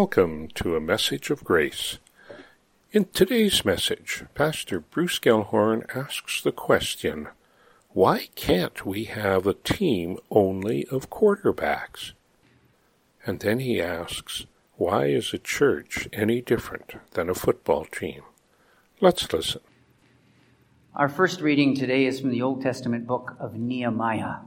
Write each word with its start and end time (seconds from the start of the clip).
Welcome 0.00 0.48
to 0.56 0.76
a 0.76 0.80
message 0.80 1.30
of 1.30 1.42
grace. 1.42 2.00
In 2.92 3.06
today's 3.06 3.64
message, 3.64 4.24
Pastor 4.34 4.80
Bruce 4.80 5.18
Gelhorn 5.18 5.86
asks 5.96 6.42
the 6.42 6.52
question 6.52 7.28
why 7.94 8.28
can't 8.34 8.84
we 8.84 9.04
have 9.04 9.46
a 9.46 9.54
team 9.54 10.18
only 10.30 10.84
of 10.90 11.08
quarterbacks? 11.08 12.12
And 13.24 13.40
then 13.40 13.58
he 13.60 13.80
asks, 13.80 14.44
why 14.74 15.06
is 15.06 15.32
a 15.32 15.38
church 15.38 16.10
any 16.12 16.42
different 16.42 16.96
than 17.12 17.30
a 17.30 17.34
football 17.34 17.86
team? 17.86 18.20
Let's 19.00 19.32
listen. 19.32 19.62
Our 20.94 21.08
first 21.08 21.40
reading 21.40 21.74
today 21.74 22.04
is 22.04 22.20
from 22.20 22.32
the 22.32 22.42
Old 22.42 22.60
Testament 22.60 23.06
book 23.06 23.34
of 23.40 23.54
Nehemiah. 23.54 24.40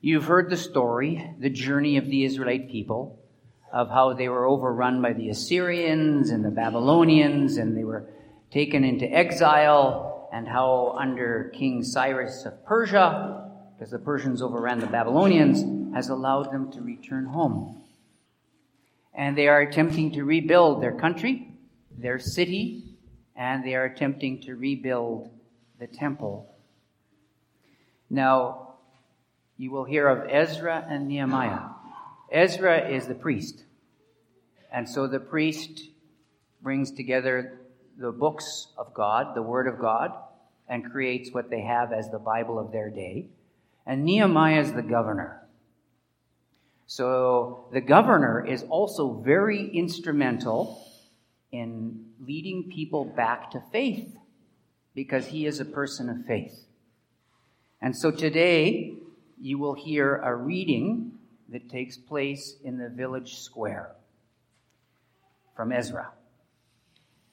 You've 0.00 0.26
heard 0.26 0.48
the 0.48 0.56
story, 0.56 1.28
the 1.40 1.50
journey 1.50 1.96
of 1.96 2.06
the 2.06 2.24
Israelite 2.24 2.70
people, 2.70 3.18
of 3.76 3.90
how 3.90 4.14
they 4.14 4.26
were 4.26 4.46
overrun 4.46 5.02
by 5.02 5.12
the 5.12 5.28
Assyrians 5.28 6.30
and 6.30 6.42
the 6.42 6.50
Babylonians, 6.50 7.58
and 7.58 7.76
they 7.76 7.84
were 7.84 8.08
taken 8.50 8.84
into 8.84 9.04
exile, 9.04 10.30
and 10.32 10.48
how 10.48 10.96
under 10.98 11.52
King 11.54 11.84
Cyrus 11.84 12.46
of 12.46 12.64
Persia, 12.64 13.50
because 13.74 13.90
the 13.90 13.98
Persians 13.98 14.40
overran 14.40 14.78
the 14.78 14.86
Babylonians, 14.86 15.94
has 15.94 16.08
allowed 16.08 16.50
them 16.50 16.72
to 16.72 16.80
return 16.80 17.26
home. 17.26 17.82
And 19.12 19.36
they 19.36 19.46
are 19.46 19.60
attempting 19.60 20.10
to 20.12 20.24
rebuild 20.24 20.82
their 20.82 20.98
country, 20.98 21.46
their 21.90 22.18
city, 22.18 22.96
and 23.36 23.62
they 23.62 23.74
are 23.74 23.84
attempting 23.84 24.40
to 24.44 24.56
rebuild 24.56 25.28
the 25.78 25.86
temple. 25.86 26.50
Now, 28.08 28.76
you 29.58 29.70
will 29.70 29.84
hear 29.84 30.08
of 30.08 30.30
Ezra 30.30 30.86
and 30.88 31.08
Nehemiah. 31.08 31.60
Ezra 32.32 32.88
is 32.88 33.06
the 33.06 33.14
priest. 33.14 33.64
And 34.72 34.88
so 34.88 35.06
the 35.06 35.20
priest 35.20 35.88
brings 36.62 36.90
together 36.90 37.60
the 37.98 38.12
books 38.12 38.68
of 38.76 38.92
God, 38.92 39.34
the 39.34 39.42
Word 39.42 39.66
of 39.68 39.78
God, 39.78 40.12
and 40.68 40.90
creates 40.90 41.32
what 41.32 41.50
they 41.50 41.62
have 41.62 41.92
as 41.92 42.10
the 42.10 42.18
Bible 42.18 42.58
of 42.58 42.72
their 42.72 42.90
day. 42.90 43.28
And 43.86 44.04
Nehemiah 44.04 44.60
is 44.60 44.72
the 44.72 44.82
governor. 44.82 45.42
So 46.86 47.68
the 47.72 47.80
governor 47.80 48.44
is 48.44 48.64
also 48.64 49.14
very 49.24 49.68
instrumental 49.68 50.84
in 51.52 52.06
leading 52.20 52.70
people 52.70 53.04
back 53.04 53.50
to 53.52 53.62
faith 53.72 54.16
because 54.94 55.26
he 55.26 55.46
is 55.46 55.60
a 55.60 55.64
person 55.64 56.08
of 56.08 56.26
faith. 56.26 56.66
And 57.80 57.96
so 57.96 58.10
today, 58.10 58.94
you 59.40 59.58
will 59.58 59.74
hear 59.74 60.16
a 60.16 60.34
reading 60.34 61.12
that 61.50 61.68
takes 61.68 61.96
place 61.96 62.56
in 62.64 62.78
the 62.78 62.88
village 62.88 63.36
square 63.36 63.92
from 65.56 65.72
Ezra. 65.72 66.12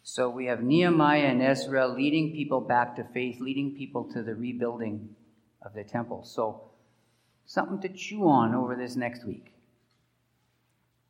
So 0.02 0.29
we 0.29 0.47
have 0.47 0.61
Nehemiah 0.61 1.25
and 1.25 1.41
Ezra 1.41 1.88
leading 1.88 2.33
people 2.33 2.61
back 2.61 2.95
to 2.95 3.03
faith, 3.03 3.39
leading 3.39 3.75
people 3.75 4.05
to 4.13 4.23
the 4.23 4.35
rebuilding 4.35 5.16
of 5.61 5.73
the 5.73 5.83
temple. 5.83 6.23
So, 6.23 6.71
something 7.45 7.79
to 7.81 7.89
chew 7.89 8.27
on 8.27 8.53
over 8.53 8.75
this 8.75 8.95
next 8.95 9.25
week. 9.25 9.53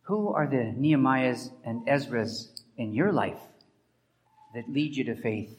Who 0.04 0.34
are 0.34 0.48
the 0.48 0.76
Nehemiahs 0.78 1.52
and 1.64 1.88
Ezras 1.88 2.62
in 2.78 2.94
your 2.94 3.12
life 3.12 3.40
that 4.54 4.70
lead 4.70 4.96
you 4.96 5.04
to 5.06 5.16
faith 5.16 5.58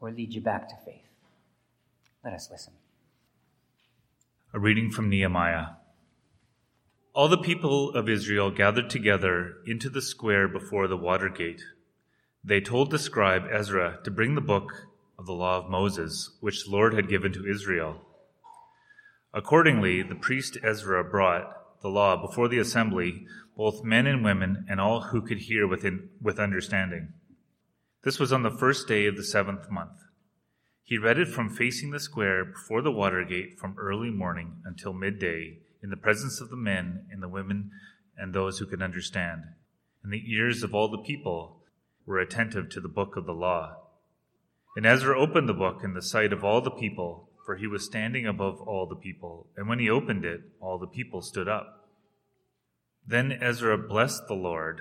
or 0.00 0.12
lead 0.12 0.32
you 0.32 0.40
back 0.40 0.68
to 0.68 0.74
faith? 0.84 1.08
Let 2.22 2.34
us 2.34 2.48
listen. 2.50 2.74
A 4.52 4.60
reading 4.60 4.90
from 4.90 5.08
Nehemiah. 5.08 5.75
All 7.16 7.28
the 7.28 7.38
people 7.38 7.94
of 7.94 8.10
Israel 8.10 8.50
gathered 8.50 8.90
together 8.90 9.54
into 9.64 9.88
the 9.88 10.02
square 10.02 10.46
before 10.46 10.86
the 10.86 10.98
water 10.98 11.30
gate. 11.30 11.62
They 12.44 12.60
told 12.60 12.90
the 12.90 12.98
scribe 12.98 13.44
Ezra 13.50 14.00
to 14.04 14.10
bring 14.10 14.34
the 14.34 14.42
book 14.42 14.70
of 15.18 15.24
the 15.24 15.32
law 15.32 15.56
of 15.56 15.70
Moses, 15.70 16.36
which 16.40 16.64
the 16.64 16.70
Lord 16.70 16.92
had 16.92 17.08
given 17.08 17.32
to 17.32 17.50
Israel. 17.50 18.02
Accordingly, 19.32 20.02
the 20.02 20.14
priest 20.14 20.58
Ezra 20.62 21.02
brought 21.02 21.80
the 21.80 21.88
law 21.88 22.20
before 22.20 22.48
the 22.48 22.58
assembly, 22.58 23.26
both 23.56 23.82
men 23.82 24.06
and 24.06 24.22
women, 24.22 24.66
and 24.68 24.78
all 24.78 25.04
who 25.04 25.22
could 25.22 25.38
hear 25.38 25.66
within, 25.66 26.10
with 26.20 26.38
understanding. 26.38 27.14
This 28.04 28.18
was 28.18 28.30
on 28.30 28.42
the 28.42 28.50
first 28.50 28.86
day 28.86 29.06
of 29.06 29.16
the 29.16 29.24
seventh 29.24 29.70
month. 29.70 30.04
He 30.82 30.98
read 30.98 31.18
it 31.18 31.28
from 31.28 31.48
facing 31.48 31.92
the 31.92 31.98
square 31.98 32.44
before 32.44 32.82
the 32.82 32.92
water 32.92 33.24
gate 33.24 33.58
from 33.58 33.74
early 33.78 34.10
morning 34.10 34.56
until 34.66 34.92
midday, 34.92 35.60
in 35.86 35.90
the 35.90 35.96
presence 35.96 36.40
of 36.40 36.50
the 36.50 36.56
men 36.56 37.06
and 37.12 37.22
the 37.22 37.28
women 37.28 37.70
and 38.18 38.34
those 38.34 38.58
who 38.58 38.66
could 38.66 38.82
understand. 38.82 39.44
And 40.02 40.12
the 40.12 40.24
ears 40.26 40.64
of 40.64 40.74
all 40.74 40.90
the 40.90 40.98
people 40.98 41.62
were 42.04 42.18
attentive 42.18 42.68
to 42.70 42.80
the 42.80 42.88
book 42.88 43.16
of 43.16 43.24
the 43.24 43.32
law. 43.32 43.76
And 44.74 44.84
Ezra 44.84 45.16
opened 45.16 45.48
the 45.48 45.54
book 45.54 45.82
in 45.84 45.94
the 45.94 46.02
sight 46.02 46.32
of 46.32 46.42
all 46.42 46.60
the 46.60 46.72
people, 46.72 47.30
for 47.44 47.54
he 47.54 47.68
was 47.68 47.84
standing 47.84 48.26
above 48.26 48.60
all 48.62 48.88
the 48.88 48.96
people. 48.96 49.46
And 49.56 49.68
when 49.68 49.78
he 49.78 49.88
opened 49.88 50.24
it, 50.24 50.40
all 50.60 50.76
the 50.76 50.88
people 50.88 51.22
stood 51.22 51.46
up. 51.46 51.88
Then 53.06 53.30
Ezra 53.30 53.78
blessed 53.78 54.22
the 54.26 54.34
Lord, 54.34 54.80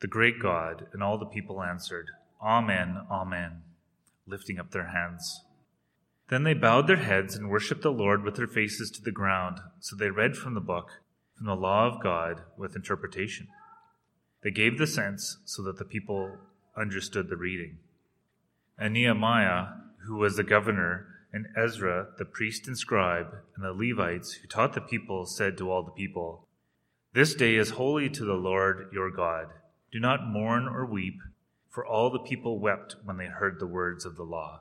the 0.00 0.08
great 0.08 0.42
God, 0.42 0.88
and 0.92 1.00
all 1.00 1.16
the 1.16 1.26
people 1.26 1.62
answered, 1.62 2.06
Amen, 2.42 3.02
Amen 3.08 3.62
lifting 4.26 4.58
up 4.58 4.72
their 4.72 4.88
hands. 4.88 5.44
Then 6.30 6.44
they 6.44 6.54
bowed 6.54 6.86
their 6.86 6.96
heads 6.96 7.34
and 7.34 7.50
worshipped 7.50 7.82
the 7.82 7.90
Lord 7.90 8.22
with 8.22 8.36
their 8.36 8.46
faces 8.46 8.90
to 8.92 9.02
the 9.02 9.10
ground. 9.10 9.58
So 9.80 9.96
they 9.96 10.10
read 10.10 10.36
from 10.36 10.54
the 10.54 10.60
book, 10.60 11.02
from 11.36 11.46
the 11.46 11.56
law 11.56 11.88
of 11.88 12.00
God, 12.00 12.42
with 12.56 12.76
interpretation. 12.76 13.48
They 14.42 14.52
gave 14.52 14.78
the 14.78 14.86
sense 14.86 15.38
so 15.44 15.62
that 15.64 15.78
the 15.78 15.84
people 15.84 16.38
understood 16.76 17.28
the 17.28 17.36
reading. 17.36 17.78
And 18.78 18.94
Nehemiah, 18.94 19.66
who 20.06 20.16
was 20.16 20.36
the 20.36 20.44
governor, 20.44 21.08
and 21.32 21.48
Ezra, 21.56 22.08
the 22.16 22.24
priest 22.24 22.68
and 22.68 22.78
scribe, 22.78 23.34
and 23.56 23.64
the 23.64 23.72
Levites 23.72 24.34
who 24.34 24.46
taught 24.46 24.72
the 24.72 24.80
people, 24.80 25.26
said 25.26 25.58
to 25.58 25.70
all 25.70 25.82
the 25.82 25.90
people, 25.90 26.46
This 27.12 27.34
day 27.34 27.56
is 27.56 27.70
holy 27.70 28.08
to 28.08 28.24
the 28.24 28.34
Lord 28.34 28.88
your 28.92 29.10
God. 29.10 29.48
Do 29.90 29.98
not 29.98 30.28
mourn 30.28 30.68
or 30.68 30.86
weep 30.86 31.20
for 31.68 31.84
all 31.84 32.10
the 32.10 32.20
people 32.20 32.60
wept 32.60 32.96
when 33.04 33.16
they 33.16 33.26
heard 33.26 33.58
the 33.58 33.66
words 33.66 34.04
of 34.04 34.16
the 34.16 34.24
law. 34.24 34.60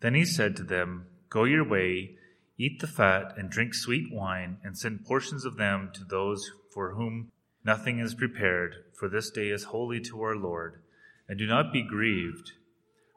Then 0.00 0.14
he 0.14 0.24
said 0.24 0.56
to 0.56 0.62
them, 0.62 1.06
Go 1.28 1.44
your 1.44 1.68
way, 1.68 2.16
eat 2.58 2.80
the 2.80 2.86
fat, 2.86 3.34
and 3.36 3.50
drink 3.50 3.74
sweet 3.74 4.12
wine, 4.12 4.58
and 4.62 4.76
send 4.76 5.04
portions 5.04 5.44
of 5.44 5.56
them 5.56 5.90
to 5.94 6.04
those 6.04 6.50
for 6.72 6.94
whom 6.94 7.32
nothing 7.64 7.98
is 7.98 8.14
prepared, 8.14 8.76
for 8.98 9.08
this 9.08 9.30
day 9.30 9.48
is 9.48 9.64
holy 9.64 10.00
to 10.00 10.22
our 10.22 10.36
Lord. 10.36 10.82
And 11.28 11.38
do 11.38 11.46
not 11.46 11.72
be 11.72 11.82
grieved, 11.82 12.52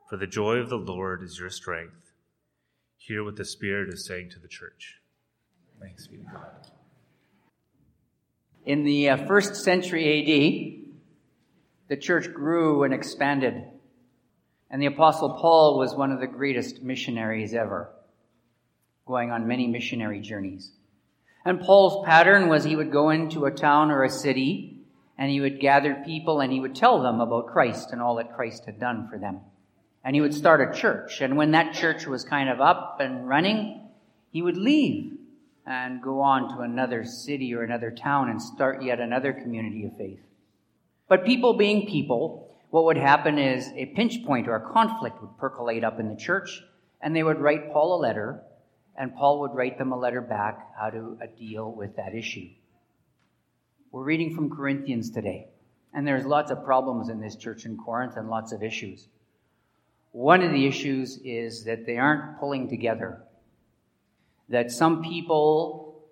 for 0.09 0.17
the 0.17 0.27
joy 0.27 0.55
of 0.55 0.69
the 0.69 0.77
Lord 0.77 1.21
is 1.21 1.37
your 1.39 1.49
strength. 1.49 2.11
Hear 2.97 3.23
what 3.23 3.35
the 3.35 3.45
Spirit 3.45 3.89
is 3.89 4.05
saying 4.05 4.31
to 4.31 4.39
the 4.39 4.47
church. 4.47 4.95
Thanks 5.79 6.07
be 6.07 6.17
to 6.17 6.23
God. 6.23 6.71
In 8.65 8.83
the 8.83 9.09
uh, 9.09 9.25
first 9.25 9.55
century 9.55 10.19
AD, 10.19 10.89
the 11.87 11.97
church 11.97 12.33
grew 12.33 12.83
and 12.83 12.93
expanded. 12.93 13.63
And 14.69 14.81
the 14.81 14.87
Apostle 14.87 15.37
Paul 15.39 15.79
was 15.79 15.95
one 15.95 16.11
of 16.11 16.19
the 16.19 16.27
greatest 16.27 16.83
missionaries 16.83 17.53
ever, 17.53 17.91
going 19.05 19.31
on 19.31 19.47
many 19.47 19.67
missionary 19.67 20.21
journeys. 20.21 20.71
And 21.45 21.61
Paul's 21.61 22.05
pattern 22.05 22.49
was 22.49 22.63
he 22.63 22.75
would 22.75 22.91
go 22.91 23.09
into 23.09 23.45
a 23.45 23.51
town 23.51 23.91
or 23.91 24.03
a 24.03 24.09
city 24.09 24.79
and 25.17 25.31
he 25.31 25.41
would 25.41 25.59
gather 25.59 25.95
people 26.05 26.39
and 26.39 26.51
he 26.51 26.59
would 26.59 26.75
tell 26.75 27.01
them 27.01 27.19
about 27.19 27.47
Christ 27.47 27.91
and 27.91 28.01
all 28.01 28.15
that 28.15 28.35
Christ 28.35 28.65
had 28.65 28.79
done 28.79 29.07
for 29.09 29.17
them. 29.17 29.39
And 30.03 30.15
he 30.15 30.21
would 30.21 30.33
start 30.33 30.61
a 30.61 30.77
church. 30.77 31.21
And 31.21 31.35
when 31.35 31.51
that 31.51 31.73
church 31.73 32.05
was 32.05 32.23
kind 32.23 32.49
of 32.49 32.61
up 32.61 32.97
and 32.99 33.27
running, 33.27 33.89
he 34.31 34.41
would 34.41 34.57
leave 34.57 35.17
and 35.65 36.01
go 36.01 36.21
on 36.21 36.55
to 36.55 36.61
another 36.61 37.03
city 37.03 37.53
or 37.53 37.63
another 37.63 37.91
town 37.91 38.29
and 38.29 38.41
start 38.41 38.81
yet 38.81 38.99
another 38.99 39.33
community 39.33 39.85
of 39.85 39.97
faith. 39.97 40.19
But 41.07 41.25
people 41.25 41.53
being 41.53 41.87
people, 41.87 42.48
what 42.69 42.85
would 42.85 42.97
happen 42.97 43.39
is 43.39 43.67
a 43.75 43.87
pinch 43.87 44.23
point 44.25 44.47
or 44.47 44.55
a 44.55 44.73
conflict 44.73 45.21
would 45.21 45.37
percolate 45.37 45.83
up 45.83 45.99
in 45.99 46.07
the 46.07 46.15
church, 46.15 46.61
and 47.01 47.15
they 47.15 47.23
would 47.23 47.39
write 47.39 47.71
Paul 47.73 47.95
a 47.95 47.99
letter, 47.99 48.43
and 48.95 49.15
Paul 49.15 49.41
would 49.41 49.55
write 49.55 49.77
them 49.77 49.91
a 49.91 49.97
letter 49.97 50.21
back 50.21 50.67
how 50.79 50.89
to 50.89 51.17
uh, 51.21 51.25
deal 51.37 51.71
with 51.71 51.95
that 51.95 52.13
issue. 52.13 52.49
We're 53.91 54.03
reading 54.03 54.35
from 54.35 54.51
Corinthians 54.51 55.09
today, 55.09 55.47
and 55.93 56.05
there's 56.05 56.25
lots 56.25 56.51
of 56.51 56.63
problems 56.63 57.09
in 57.09 57.19
this 57.19 57.35
church 57.35 57.65
in 57.65 57.77
Corinth 57.77 58.17
and 58.17 58.29
lots 58.29 58.51
of 58.51 58.61
issues. 58.61 59.07
One 60.11 60.43
of 60.43 60.51
the 60.51 60.67
issues 60.67 61.19
is 61.23 61.63
that 61.65 61.85
they 61.87 61.97
aren't 61.97 62.39
pulling 62.39 62.69
together. 62.69 63.23
That 64.49 64.71
some 64.71 65.03
people, 65.03 66.03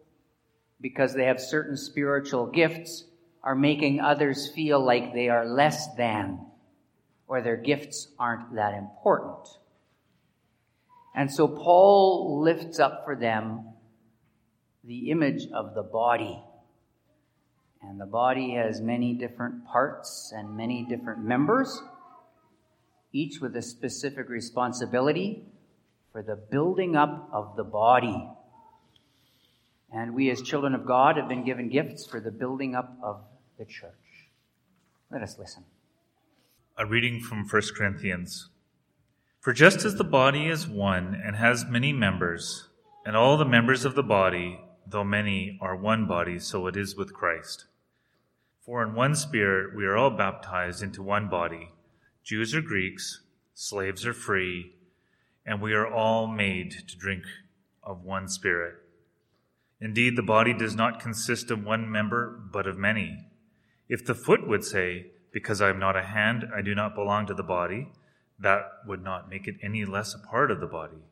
because 0.82 1.14
they 1.14 1.26
have 1.26 1.40
certain 1.40 1.78
spiritual 1.78 2.48
gifts, 2.48 3.04
are 3.48 3.56
making 3.56 4.02
others 4.02 4.52
feel 4.54 4.78
like 4.78 5.14
they 5.14 5.30
are 5.30 5.48
less 5.48 5.96
than 5.96 6.38
or 7.28 7.42
their 7.42 7.56
gifts 7.56 8.10
aren't 8.20 8.54
that 8.56 8.74
important. 8.74 9.48
And 11.16 11.32
so 11.32 11.48
Paul 11.48 12.42
lifts 12.44 12.78
up 12.78 13.06
for 13.06 13.16
them 13.16 13.70
the 14.84 15.12
image 15.12 15.48
of 15.54 15.76
the 15.76 15.82
body. 15.82 16.44
And 17.82 18.02
the 18.02 18.06
body 18.06 18.56
has 18.56 18.82
many 18.82 19.14
different 19.14 19.66
parts 19.66 20.34
and 20.36 20.58
many 20.58 20.84
different 20.84 21.24
members, 21.24 21.82
each 23.14 23.40
with 23.40 23.56
a 23.56 23.62
specific 23.62 24.28
responsibility 24.28 25.46
for 26.12 26.22
the 26.22 26.36
building 26.36 26.98
up 26.98 27.30
of 27.32 27.56
the 27.56 27.64
body. 27.64 28.30
And 29.94 30.14
we, 30.14 30.30
as 30.32 30.42
children 30.42 30.76
of 30.76 30.86
God, 30.86 31.16
have 31.16 31.30
been 31.30 31.46
given 31.46 31.70
gifts 31.70 32.06
for 32.06 32.20
the 32.20 32.30
building 32.30 32.76
up 32.76 32.98
of 33.02 33.22
the 33.58 33.66
church. 33.66 34.30
Let 35.12 35.24
us 35.24 35.38
listen. 35.40 35.64
A 36.78 36.86
reading 36.86 37.20
from 37.20 37.48
1 37.48 37.62
Corinthians. 37.76 38.50
For 39.40 39.52
just 39.52 39.84
as 39.84 39.96
the 39.96 40.04
body 40.04 40.48
is 40.48 40.68
one 40.68 41.20
and 41.26 41.36
has 41.36 41.66
many 41.66 41.92
members, 41.92 42.68
and 43.04 43.16
all 43.16 43.38
the 43.38 43.46
members 43.46 43.84
of 43.84 43.96
the 43.96 44.04
body, 44.04 44.60
though 44.86 45.04
many, 45.04 45.58
are 45.60 45.76
one 45.76 46.06
body, 46.08 46.38
so 46.38 46.68
it 46.68 46.78
is 46.78 46.96
with 46.96 47.14
Christ. 47.14 47.66
For 48.62 48.84
in 48.84 48.94
one 48.94 49.16
Spirit 49.16 49.76
we 49.76 49.86
are 49.86 49.98
all 49.98 50.12
baptized 50.12 50.84
into 50.84 51.02
one 51.02 51.28
body, 51.28 51.70
Jews 52.24 52.54
or 52.54 52.62
Greeks, 52.62 53.22
slaves 53.56 54.06
or 54.06 54.14
free, 54.14 54.74
and 55.46 55.62
we 55.62 55.74
are 55.74 55.88
all 55.88 56.28
made 56.28 56.72
to 56.88 56.98
drink 56.98 57.24
of 57.82 58.04
one 58.04 58.28
Spirit. 58.28 58.76
Indeed, 59.80 60.16
the 60.16 60.24
body 60.24 60.54
does 60.54 60.76
not 60.76 61.00
consist 61.00 61.50
of 61.50 61.64
one 61.64 61.90
member, 61.90 62.42
but 62.52 62.68
of 62.68 62.78
many. 62.78 63.27
If 63.90 64.06
the 64.06 64.16
foot 64.16 64.48
would 64.48 64.64
say, 64.64 65.08
Because 65.32 65.62
I 65.62 65.70
am 65.70 65.80
not 65.80 65.96
a 65.96 66.04
hand, 66.04 66.46
I 66.56 66.62
do 66.62 66.74
not 66.74 66.96
belong 66.96 67.26
to 67.28 67.34
the 67.34 67.44
body, 67.44 67.90
that 68.40 68.62
would 68.86 69.04
not 69.04 69.30
make 69.30 69.48
it 69.48 69.56
any 69.64 69.86
less 69.86 70.14
a 70.14 70.20
part 70.20 70.52
of 70.52 70.60
the 70.60 70.68
body. 70.68 71.04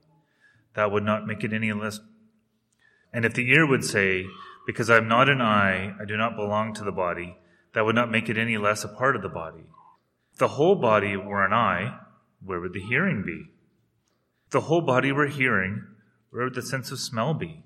That 0.75 0.91
would 0.91 1.03
not 1.03 1.25
make 1.25 1.43
it 1.43 1.53
any 1.53 1.73
less. 1.73 1.99
And 3.13 3.25
if 3.25 3.33
the 3.33 3.49
ear 3.49 3.67
would 3.67 3.83
say, 3.83 4.25
Because 4.65 4.89
I 4.89 4.97
am 4.97 5.07
not 5.07 5.29
an 5.29 5.41
eye, 5.41 5.95
I 5.99 6.05
do 6.05 6.17
not 6.17 6.35
belong 6.35 6.73
to 6.75 6.83
the 6.83 6.91
body, 6.91 7.37
that 7.73 7.85
would 7.85 7.95
not 7.95 8.11
make 8.11 8.29
it 8.29 8.37
any 8.37 8.57
less 8.57 8.83
a 8.83 8.87
part 8.87 9.15
of 9.15 9.21
the 9.21 9.29
body. 9.29 9.65
If 10.33 10.39
the 10.39 10.47
whole 10.49 10.75
body 10.75 11.15
were 11.17 11.45
an 11.45 11.53
eye, 11.53 11.99
where 12.43 12.59
would 12.59 12.73
the 12.73 12.81
hearing 12.81 13.23
be? 13.25 13.51
If 14.45 14.51
the 14.51 14.61
whole 14.61 14.81
body 14.81 15.11
were 15.11 15.27
hearing, 15.27 15.83
where 16.29 16.45
would 16.45 16.55
the 16.55 16.61
sense 16.61 16.91
of 16.91 16.99
smell 16.99 17.33
be? 17.33 17.64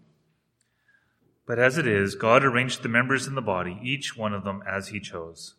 But 1.50 1.58
as 1.58 1.80
it 1.80 1.88
is, 1.88 2.14
God 2.14 2.46
arranged 2.46 2.84
the 2.84 2.90
members 2.90 3.26
in 3.26 3.34
the 3.34 3.42
body, 3.42 3.80
each 3.82 4.16
one 4.16 4.36
of 4.36 4.44
them 4.44 4.62
as 4.68 4.90
he 4.90 5.00
chose. 5.00 5.56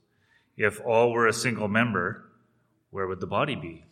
If 0.56 0.80
all 0.86 1.10
were 1.10 1.26
a 1.26 1.32
single 1.32 1.66
member, 1.66 2.30
where 2.92 3.08
would 3.08 3.18
the 3.18 3.26
body 3.26 3.56
be? 3.56 3.86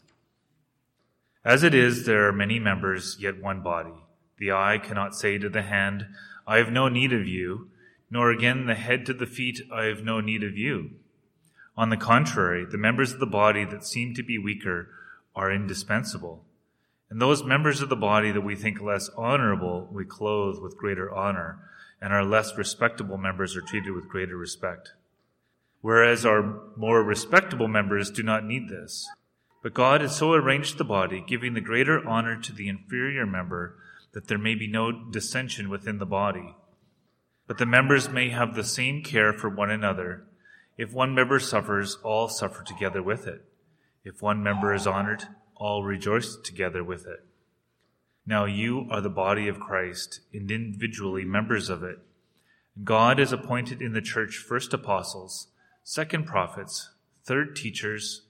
As 1.44 1.64
it 1.64 1.74
is, 1.74 2.06
there 2.06 2.28
are 2.28 2.32
many 2.32 2.60
members, 2.60 3.16
yet 3.18 3.42
one 3.42 3.64
body. 3.64 4.04
The 4.38 4.52
eye 4.52 4.78
cannot 4.80 5.16
say 5.16 5.38
to 5.38 5.48
the 5.48 5.62
hand, 5.62 6.06
I 6.46 6.58
have 6.58 6.70
no 6.70 6.88
need 6.88 7.12
of 7.12 7.26
you, 7.26 7.68
nor 8.12 8.30
again 8.30 8.66
the 8.66 8.76
head 8.76 9.04
to 9.06 9.12
the 9.12 9.26
feet, 9.26 9.60
I 9.72 9.86
have 9.86 10.04
no 10.04 10.20
need 10.20 10.44
of 10.44 10.56
you. 10.56 10.90
On 11.76 11.90
the 11.90 11.96
contrary, 11.96 12.64
the 12.64 12.78
members 12.78 13.12
of 13.12 13.18
the 13.18 13.26
body 13.26 13.64
that 13.64 13.84
seem 13.84 14.14
to 14.14 14.22
be 14.22 14.38
weaker 14.38 14.88
are 15.34 15.50
indispensable. 15.50 16.44
And 17.10 17.20
those 17.20 17.42
members 17.42 17.80
of 17.80 17.88
the 17.88 17.96
body 17.96 18.30
that 18.30 18.42
we 18.42 18.54
think 18.54 18.80
less 18.80 19.10
honorable, 19.16 19.88
we 19.90 20.04
clothe 20.04 20.62
with 20.62 20.76
greater 20.76 21.12
honor, 21.12 21.58
and 22.00 22.12
our 22.12 22.24
less 22.24 22.56
respectable 22.56 23.18
members 23.18 23.56
are 23.56 23.62
treated 23.62 23.92
with 23.92 24.08
greater 24.08 24.36
respect. 24.36 24.92
Whereas 25.80 26.26
our 26.26 26.60
more 26.76 27.02
respectable 27.02 27.68
members 27.68 28.10
do 28.10 28.22
not 28.22 28.44
need 28.44 28.68
this. 28.68 29.08
But 29.62 29.74
God 29.74 30.00
has 30.00 30.16
so 30.16 30.32
arranged 30.32 30.78
the 30.78 30.84
body, 30.84 31.24
giving 31.26 31.54
the 31.54 31.60
greater 31.60 32.06
honor 32.06 32.40
to 32.40 32.52
the 32.52 32.68
inferior 32.68 33.26
member, 33.26 33.76
that 34.12 34.28
there 34.28 34.38
may 34.38 34.54
be 34.54 34.68
no 34.68 34.92
dissension 35.10 35.68
within 35.68 35.98
the 35.98 36.06
body 36.06 36.54
but 37.48 37.56
the 37.56 37.66
members 37.66 38.10
may 38.10 38.28
have 38.28 38.54
the 38.54 38.62
same 38.62 39.02
care 39.02 39.32
for 39.32 39.48
one 39.48 39.70
another. 39.70 40.22
If 40.76 40.92
one 40.92 41.14
member 41.14 41.40
suffers, 41.40 41.96
all 42.04 42.28
suffer 42.28 42.62
together 42.62 43.02
with 43.02 43.26
it. 43.26 43.42
If 44.04 44.22
one 44.22 44.42
member 44.42 44.74
is 44.74 44.86
honored, 44.86 45.24
all 45.56 45.82
rejoice 45.82 46.36
together 46.36 46.84
with 46.84 47.06
it. 47.06 47.24
Now 48.28 48.44
you 48.44 48.86
are 48.90 49.00
the 49.00 49.08
body 49.08 49.48
of 49.48 49.58
Christ 49.58 50.20
and 50.34 50.50
individually 50.50 51.24
members 51.24 51.70
of 51.70 51.82
it. 51.82 51.98
God 52.84 53.20
has 53.20 53.32
appointed 53.32 53.80
in 53.80 53.94
the 53.94 54.02
church 54.02 54.36
first 54.36 54.74
apostles, 54.74 55.46
second 55.82 56.26
prophets, 56.26 56.90
third 57.24 57.56
teachers, 57.56 58.26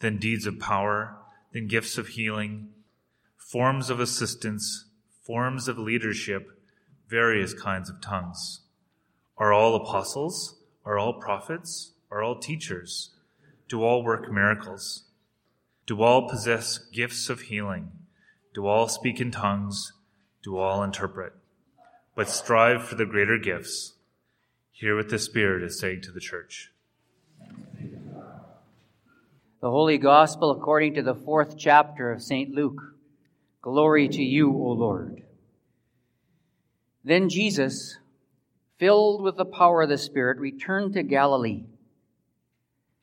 then 0.00 0.18
deeds 0.18 0.46
of 0.46 0.58
power, 0.58 1.18
then 1.52 1.68
gifts 1.68 1.96
of 1.96 2.08
healing, 2.08 2.70
forms 3.36 3.88
of 3.88 4.00
assistance, 4.00 4.86
forms 5.22 5.68
of 5.68 5.78
leadership, 5.78 6.50
various 7.06 7.54
kinds 7.54 7.88
of 7.88 8.00
tongues. 8.00 8.62
Are 9.38 9.52
all 9.52 9.76
apostles? 9.76 10.56
Are 10.84 10.98
all 10.98 11.20
prophets? 11.20 11.92
Are 12.10 12.20
all 12.20 12.40
teachers? 12.40 13.10
Do 13.68 13.84
all 13.84 14.02
work 14.02 14.28
miracles? 14.28 15.04
Do 15.86 16.02
all 16.02 16.28
possess 16.28 16.78
gifts 16.78 17.30
of 17.30 17.42
healing? 17.42 17.92
Do 18.56 18.66
all 18.66 18.88
speak 18.88 19.20
in 19.20 19.30
tongues? 19.30 19.92
Do 20.42 20.56
all 20.56 20.82
interpret? 20.82 21.34
But 22.14 22.30
strive 22.30 22.84
for 22.84 22.94
the 22.94 23.04
greater 23.04 23.36
gifts. 23.36 23.96
Hear 24.72 24.96
what 24.96 25.10
the 25.10 25.18
Spirit 25.18 25.62
is 25.62 25.78
saying 25.78 26.00
to 26.04 26.10
the 26.10 26.20
church. 26.20 26.72
The 29.60 29.70
Holy 29.70 29.98
Gospel 29.98 30.52
according 30.52 30.94
to 30.94 31.02
the 31.02 31.14
fourth 31.14 31.58
chapter 31.58 32.10
of 32.10 32.22
St. 32.22 32.54
Luke. 32.54 32.80
Glory 33.60 34.08
to 34.08 34.22
you, 34.22 34.48
O 34.48 34.72
Lord. 34.72 35.22
Then 37.04 37.28
Jesus, 37.28 37.98
filled 38.78 39.22
with 39.22 39.36
the 39.36 39.44
power 39.44 39.82
of 39.82 39.90
the 39.90 39.98
Spirit, 39.98 40.38
returned 40.38 40.94
to 40.94 41.02
Galilee. 41.02 41.66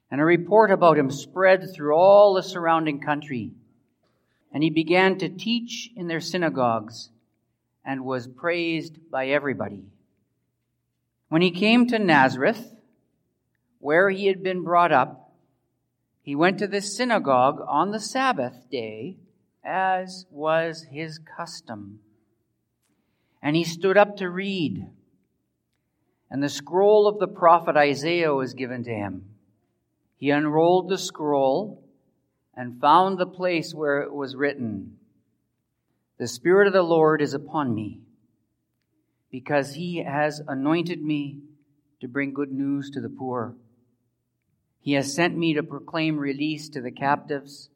And 0.10 0.20
a 0.20 0.26
report 0.26 0.72
about 0.72 0.98
him 0.98 1.12
spread 1.12 1.72
through 1.76 1.94
all 1.94 2.34
the 2.34 2.42
surrounding 2.42 3.00
country. 3.02 3.52
And 4.54 4.64
he 4.64 4.70
began 4.70 5.18
to 5.18 5.30
teach 5.30 5.90
in 5.96 6.08
their 6.08 6.22
synagogues 6.22 7.10
and 7.84 8.06
was 8.06 8.28
praised 8.28 9.10
by 9.12 9.28
everybody. 9.28 9.84
When 11.30 11.42
he 11.42 11.52
came 11.52 11.88
to 11.88 12.00
Nazareth, 12.00 12.76
where 13.80 14.10
he 14.10 14.28
had 14.28 14.44
been 14.44 14.64
brought 14.64 14.92
up, 14.92 15.34
he 16.22 16.36
went 16.36 16.60
to 16.60 16.68
the 16.68 16.82
synagogue 16.82 17.60
on 17.68 17.92
the 17.92 18.00
Sabbath 18.00 18.70
day, 18.70 19.18
as 19.66 20.26
was 20.30 20.86
his 20.92 21.20
custom 21.20 22.00
and 23.44 23.58
he 23.58 23.66
stood 23.66 23.98
up 23.98 24.16
to 24.18 24.30
read. 24.30 24.88
And 26.32 26.42
the 26.42 26.50
scroll 26.50 27.08
of 27.08 27.20
the 27.20 27.28
prophet 27.28 27.76
Isaiah 27.76 28.34
was 28.34 28.54
given 28.54 28.86
to 28.86 28.90
him. 28.90 29.26
He 30.18 30.30
unrolled 30.30 30.90
the 30.90 30.98
scroll 30.98 31.83
and 32.56 32.80
found 32.80 33.18
the 33.18 33.26
place 33.26 33.74
where 33.74 34.02
it 34.02 34.14
was 34.14 34.36
written, 34.36 34.98
The 36.18 36.28
Spirit 36.28 36.68
of 36.68 36.74
the 36.74 36.84
Lord 36.84 37.22
is 37.22 37.34
upon 37.34 37.74
me, 37.74 38.02
because 39.32 39.74
he 39.74 39.98
has 39.98 40.42
anointed 40.48 41.02
me 41.02 41.42
to 42.02 42.08
bring 42.08 42.34
good 42.34 42.52
news 42.52 42.90
to 42.92 43.02
the 43.02 43.10
poor. 43.10 43.56
He 44.80 44.94
has 44.94 45.14
sent 45.14 45.38
me 45.38 45.54
to 45.54 45.64
proclaim 45.64 46.18
release 46.18 46.70
to 46.70 46.82
the 46.82 46.92
captives 46.92 47.70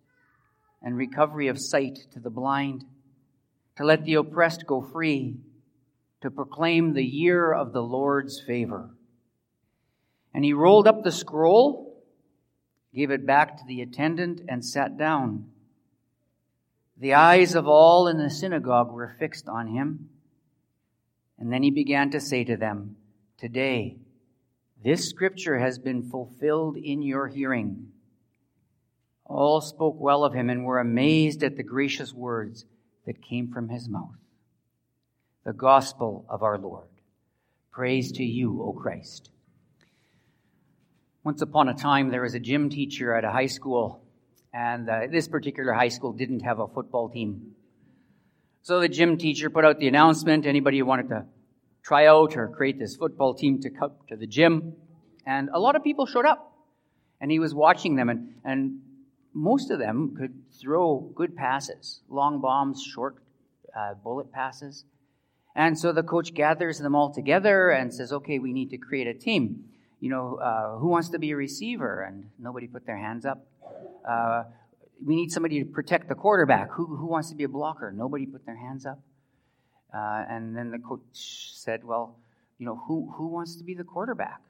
and 0.81 0.95
recovery 0.95 1.47
of 1.47 1.59
sight 1.59 1.99
to 2.11 2.19
the 2.19 2.29
blind, 2.29 2.83
to 3.77 3.85
let 3.85 4.03
the 4.05 4.15
oppressed 4.15 4.67
go 4.67 4.81
free 4.81 5.37
to 6.21 6.31
proclaim 6.31 6.93
the 6.93 7.05
year 7.05 7.53
of 7.53 7.73
the 7.73 7.81
Lord's 7.81 8.41
favor. 8.41 8.89
And 10.33 10.43
he 10.43 10.53
rolled 10.53 10.87
up 10.87 11.03
the 11.03 11.11
scroll, 11.11 11.86
gave 12.97 13.11
it 13.11 13.27
back 13.27 13.57
to 13.57 13.63
the 13.67 13.83
attendant, 13.83 14.41
and 14.49 14.65
sat 14.65 14.97
down. 14.97 15.45
The 16.99 17.13
eyes 17.13 17.53
of 17.53 17.67
all 17.67 18.07
in 18.07 18.17
the 18.17 18.31
synagogue 18.31 18.91
were 18.91 19.15
fixed 19.19 19.47
on 19.47 19.67
him. 19.67 20.09
And 21.37 21.53
then 21.53 21.61
he 21.61 21.69
began 21.69 22.09
to 22.09 22.19
say 22.19 22.43
to 22.45 22.57
them, 22.57 22.95
Today, 23.37 23.97
this 24.83 25.07
scripture 25.07 25.59
has 25.59 25.77
been 25.77 26.09
fulfilled 26.09 26.75
in 26.75 27.03
your 27.03 27.27
hearing. 27.27 27.89
All 29.25 29.61
spoke 29.61 29.99
well 29.99 30.23
of 30.23 30.33
him 30.33 30.49
and 30.49 30.65
were 30.65 30.79
amazed 30.79 31.43
at 31.43 31.55
the 31.55 31.61
gracious 31.61 32.11
words 32.13 32.65
that 33.05 33.21
came 33.21 33.51
from 33.51 33.69
his 33.69 33.87
mouth 33.87 34.15
the 35.45 35.53
gospel 35.53 36.25
of 36.27 36.43
our 36.43 36.57
Lord. 36.57 36.89
Praise 37.71 38.11
to 38.13 38.23
you, 38.23 38.61
O 38.61 38.73
Christ. 38.73 39.29
Once 41.27 41.41
upon 41.41 41.67
a 41.67 41.73
time, 41.73 42.09
there 42.09 42.21
was 42.21 42.35
a 42.35 42.39
gym 42.39 42.69
teacher 42.69 43.13
at 43.13 43.25
a 43.25 43.29
high 43.29 43.47
school, 43.47 44.01
and 44.53 44.89
uh, 44.89 45.01
this 45.11 45.27
particular 45.27 45.73
high 45.73 45.89
school 45.89 46.13
didn't 46.13 46.39
have 46.39 46.59
a 46.59 46.67
football 46.69 47.09
team. 47.09 47.51
So 48.61 48.79
the 48.79 48.87
gym 48.87 49.17
teacher 49.17 49.49
put 49.49 49.65
out 49.65 49.77
the 49.77 49.89
announcement 49.89 50.45
anybody 50.45 50.79
who 50.79 50.85
wanted 50.85 51.09
to 51.09 51.25
try 51.83 52.07
out 52.07 52.37
or 52.37 52.47
create 52.47 52.79
this 52.79 52.95
football 52.95 53.33
team 53.33 53.59
to 53.63 53.69
come 53.69 53.91
to 54.07 54.15
the 54.15 54.25
gym. 54.25 54.75
And 55.25 55.49
a 55.53 55.59
lot 55.59 55.75
of 55.75 55.83
people 55.83 56.05
showed 56.05 56.25
up. 56.25 56.53
And 57.19 57.29
he 57.29 57.39
was 57.39 57.53
watching 57.53 57.97
them, 57.97 58.07
and, 58.07 58.35
and 58.45 58.79
most 59.33 59.69
of 59.69 59.79
them 59.79 60.15
could 60.17 60.33
throw 60.61 61.11
good 61.13 61.35
passes 61.35 62.03
long 62.09 62.39
bombs, 62.39 62.81
short 62.81 63.17
uh, 63.77 63.95
bullet 64.01 64.31
passes. 64.31 64.85
And 65.57 65.77
so 65.77 65.91
the 65.91 66.03
coach 66.03 66.33
gathers 66.33 66.79
them 66.79 66.95
all 66.95 67.13
together 67.13 67.69
and 67.69 67.93
says, 67.93 68.13
okay, 68.13 68.39
we 68.39 68.53
need 68.53 68.69
to 68.69 68.77
create 68.77 69.07
a 69.07 69.13
team. 69.13 69.65
You 69.99 70.09
know, 70.09 70.35
uh, 70.35 70.77
who 70.77 70.87
wants 70.87 71.09
to 71.09 71.19
be 71.19 71.31
a 71.31 71.35
receiver? 71.35 72.01
And 72.01 72.29
nobody 72.39 72.67
put 72.67 72.85
their 72.85 72.97
hands 72.97 73.25
up. 73.25 73.45
Uh, 74.07 74.43
we 75.05 75.15
need 75.15 75.31
somebody 75.31 75.63
to 75.63 75.65
protect 75.65 76.09
the 76.09 76.15
quarterback. 76.15 76.71
Who, 76.71 76.85
who 76.85 77.05
wants 77.05 77.29
to 77.29 77.35
be 77.35 77.43
a 77.43 77.49
blocker? 77.49 77.91
Nobody 77.91 78.25
put 78.25 78.45
their 78.45 78.55
hands 78.55 78.85
up. 78.85 78.99
Uh, 79.93 80.25
and 80.29 80.55
then 80.55 80.71
the 80.71 80.79
coach 80.79 81.51
said, 81.53 81.83
well, 81.83 82.17
you 82.57 82.65
know, 82.65 82.75
who, 82.87 83.11
who 83.15 83.27
wants 83.27 83.55
to 83.57 83.63
be 83.63 83.73
the 83.73 83.83
quarterback? 83.83 84.41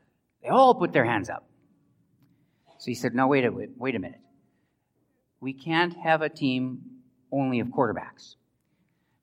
They 0.42 0.50
all 0.50 0.74
put 0.74 0.94
their 0.94 1.06
hands 1.06 1.30
up. 1.30 1.48
So 2.80 2.86
he 2.86 2.96
said, 2.96 3.14
no, 3.16 3.28
wait 3.28 3.44
a, 3.44 3.52
wait 3.52 3.96
a 3.96 4.00
minute. 4.00 4.22
We 5.40 5.54
can't 5.54 5.96
have 5.98 6.22
a 6.22 6.30
team 6.30 6.82
only 7.32 7.60
of 7.60 7.68
quarterbacks. 7.68 8.36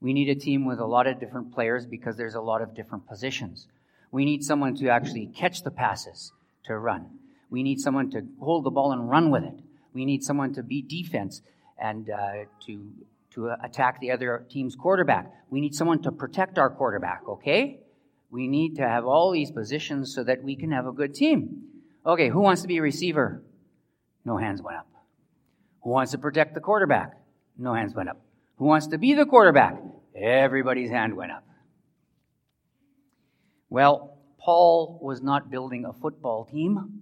We 0.00 0.12
need 0.12 0.28
a 0.28 0.34
team 0.34 0.66
with 0.66 0.80
a 0.80 0.84
lot 0.86 1.06
of 1.06 1.18
different 1.18 1.54
players 1.54 1.86
because 1.86 2.16
there's 2.16 2.34
a 2.34 2.40
lot 2.40 2.62
of 2.62 2.74
different 2.74 3.06
positions. 3.06 3.68
We 4.14 4.24
need 4.24 4.44
someone 4.44 4.76
to 4.76 4.90
actually 4.90 5.26
catch 5.26 5.64
the 5.64 5.72
passes 5.72 6.32
to 6.66 6.78
run. 6.78 7.10
We 7.50 7.64
need 7.64 7.80
someone 7.80 8.12
to 8.12 8.22
hold 8.38 8.62
the 8.62 8.70
ball 8.70 8.92
and 8.92 9.10
run 9.10 9.32
with 9.32 9.42
it. 9.42 9.58
We 9.92 10.04
need 10.04 10.22
someone 10.22 10.54
to 10.54 10.62
be 10.62 10.82
defense 10.82 11.42
and 11.76 12.08
uh, 12.08 12.44
to 12.66 12.92
to 13.30 13.50
attack 13.60 13.98
the 13.98 14.12
other 14.12 14.46
team's 14.48 14.76
quarterback. 14.76 15.32
We 15.50 15.60
need 15.60 15.74
someone 15.74 16.00
to 16.02 16.12
protect 16.12 16.60
our 16.60 16.70
quarterback. 16.70 17.22
Okay, 17.28 17.80
we 18.30 18.46
need 18.46 18.76
to 18.76 18.88
have 18.88 19.04
all 19.04 19.32
these 19.32 19.50
positions 19.50 20.14
so 20.14 20.22
that 20.22 20.44
we 20.44 20.54
can 20.54 20.70
have 20.70 20.86
a 20.86 20.92
good 20.92 21.12
team. 21.12 21.64
Okay, 22.06 22.28
who 22.28 22.38
wants 22.40 22.62
to 22.62 22.68
be 22.68 22.76
a 22.76 22.82
receiver? 22.82 23.42
No 24.24 24.36
hands 24.36 24.62
went 24.62 24.78
up. 24.78 24.86
Who 25.82 25.90
wants 25.90 26.12
to 26.12 26.18
protect 26.18 26.54
the 26.54 26.60
quarterback? 26.60 27.18
No 27.58 27.74
hands 27.74 27.96
went 27.96 28.08
up. 28.08 28.20
Who 28.58 28.66
wants 28.66 28.86
to 28.86 28.96
be 28.98 29.14
the 29.14 29.26
quarterback? 29.26 29.74
Everybody's 30.14 30.90
hand 30.90 31.16
went 31.16 31.32
up. 31.32 31.44
Well, 33.74 34.18
Paul 34.38 35.00
was 35.02 35.20
not 35.20 35.50
building 35.50 35.84
a 35.84 35.92
football 35.92 36.44
team 36.44 37.00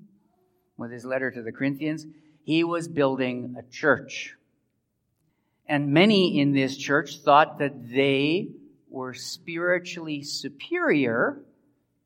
with 0.79 0.91
his 0.91 1.05
letter 1.05 1.31
to 1.31 1.43
the 1.43 1.53
Corinthians. 1.53 2.07
He 2.45 2.65
was 2.65 2.89
building 2.89 3.57
a 3.59 3.71
church. 3.71 4.37
And 5.67 5.93
many 5.93 6.41
in 6.41 6.55
this 6.55 6.79
church 6.79 7.19
thought 7.19 7.59
that 7.59 7.91
they 7.91 8.53
were 8.89 9.13
spiritually 9.13 10.23
superior 10.23 11.43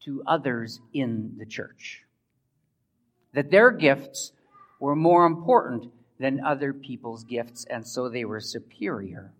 to 0.04 0.24
others 0.26 0.80
in 0.92 1.36
the 1.38 1.46
church. 1.46 2.02
That 3.34 3.52
their 3.52 3.70
gifts 3.70 4.32
were 4.80 4.96
more 4.96 5.26
important 5.26 5.92
than 6.18 6.44
other 6.44 6.72
people's 6.72 7.22
gifts, 7.22 7.66
and 7.70 7.86
so 7.86 8.08
they 8.08 8.24
were 8.24 8.40
superior. 8.40 9.32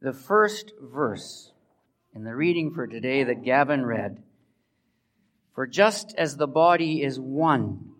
The 0.00 0.12
first 0.12 0.74
verse 0.80 1.50
in 2.14 2.24
the 2.24 2.34
reading 2.34 2.72
for 2.72 2.86
today 2.86 3.24
that 3.24 3.44
Gavin 3.44 3.84
read 3.84 4.22
For 5.54 5.66
just 5.66 6.14
as 6.16 6.36
the 6.36 6.46
body 6.46 7.02
is 7.02 7.18
one 7.18 7.92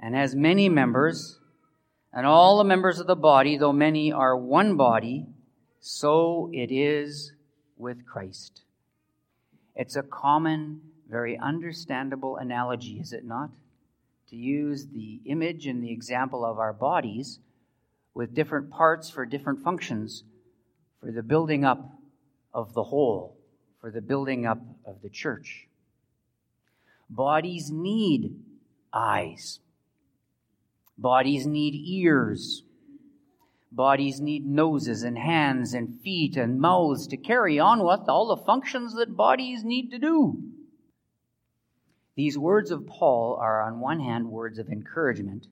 and 0.00 0.14
has 0.14 0.34
many 0.34 0.68
members, 0.68 1.38
and 2.12 2.26
all 2.26 2.58
the 2.58 2.64
members 2.64 2.98
of 2.98 3.06
the 3.06 3.16
body, 3.16 3.56
though 3.56 3.72
many, 3.72 4.12
are 4.12 4.36
one 4.36 4.76
body, 4.76 5.26
so 5.80 6.50
it 6.52 6.70
is 6.70 7.32
with 7.76 8.06
Christ. 8.06 8.62
It's 9.74 9.96
a 9.96 10.02
common, 10.02 10.80
very 11.08 11.38
understandable 11.38 12.36
analogy, 12.36 12.98
is 12.98 13.12
it 13.12 13.24
not? 13.24 13.50
To 14.30 14.36
use 14.36 14.86
the 14.86 15.20
image 15.26 15.66
and 15.66 15.82
the 15.82 15.92
example 15.92 16.44
of 16.44 16.58
our 16.58 16.72
bodies 16.72 17.38
with 18.14 18.34
different 18.34 18.70
parts 18.70 19.10
for 19.10 19.26
different 19.26 19.62
functions 19.62 20.24
for 21.00 21.12
the 21.12 21.22
building 21.22 21.64
up 21.64 21.92
of 22.56 22.72
the 22.72 22.84
whole, 22.84 23.36
for 23.82 23.90
the 23.90 24.00
building 24.00 24.46
up 24.46 24.58
of 24.86 25.02
the 25.02 25.10
church. 25.10 25.68
Bodies 27.10 27.70
need 27.70 28.34
eyes. 28.94 29.60
Bodies 30.96 31.46
need 31.46 31.74
ears. 31.74 32.62
Bodies 33.70 34.22
need 34.22 34.46
noses 34.46 35.02
and 35.02 35.18
hands 35.18 35.74
and 35.74 36.00
feet 36.00 36.38
and 36.38 36.58
mouths 36.58 37.06
to 37.08 37.18
carry 37.18 37.58
on 37.58 37.84
with 37.84 38.08
all 38.08 38.34
the 38.34 38.42
functions 38.42 38.94
that 38.94 39.14
bodies 39.14 39.62
need 39.62 39.90
to 39.90 39.98
do. 39.98 40.42
These 42.14 42.38
words 42.38 42.70
of 42.70 42.86
Paul 42.86 43.36
are, 43.38 43.60
on 43.60 43.80
one 43.80 44.00
hand, 44.00 44.30
words 44.30 44.58
of 44.58 44.70
encouragement 44.70 45.46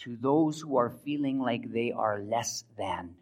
to 0.00 0.18
those 0.20 0.60
who 0.60 0.76
are 0.76 0.90
feeling 0.90 1.38
like 1.40 1.72
they 1.72 1.92
are 1.92 2.20
less 2.20 2.64
than. 2.76 3.14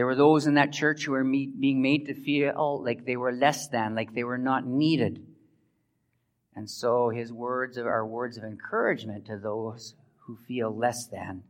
There 0.00 0.06
were 0.06 0.16
those 0.16 0.46
in 0.46 0.54
that 0.54 0.72
church 0.72 1.04
who 1.04 1.12
were 1.12 1.22
being 1.22 1.82
made 1.82 2.06
to 2.06 2.14
feel 2.14 2.82
like 2.82 3.04
they 3.04 3.18
were 3.18 3.32
less 3.32 3.68
than, 3.68 3.94
like 3.94 4.14
they 4.14 4.24
were 4.24 4.38
not 4.38 4.66
needed. 4.66 5.26
And 6.56 6.70
so 6.70 7.10
his 7.10 7.30
words 7.30 7.76
are 7.76 8.06
words 8.06 8.38
of 8.38 8.44
encouragement 8.44 9.26
to 9.26 9.36
those 9.36 9.94
who 10.20 10.38
feel 10.48 10.74
less 10.74 11.06
than 11.06 11.42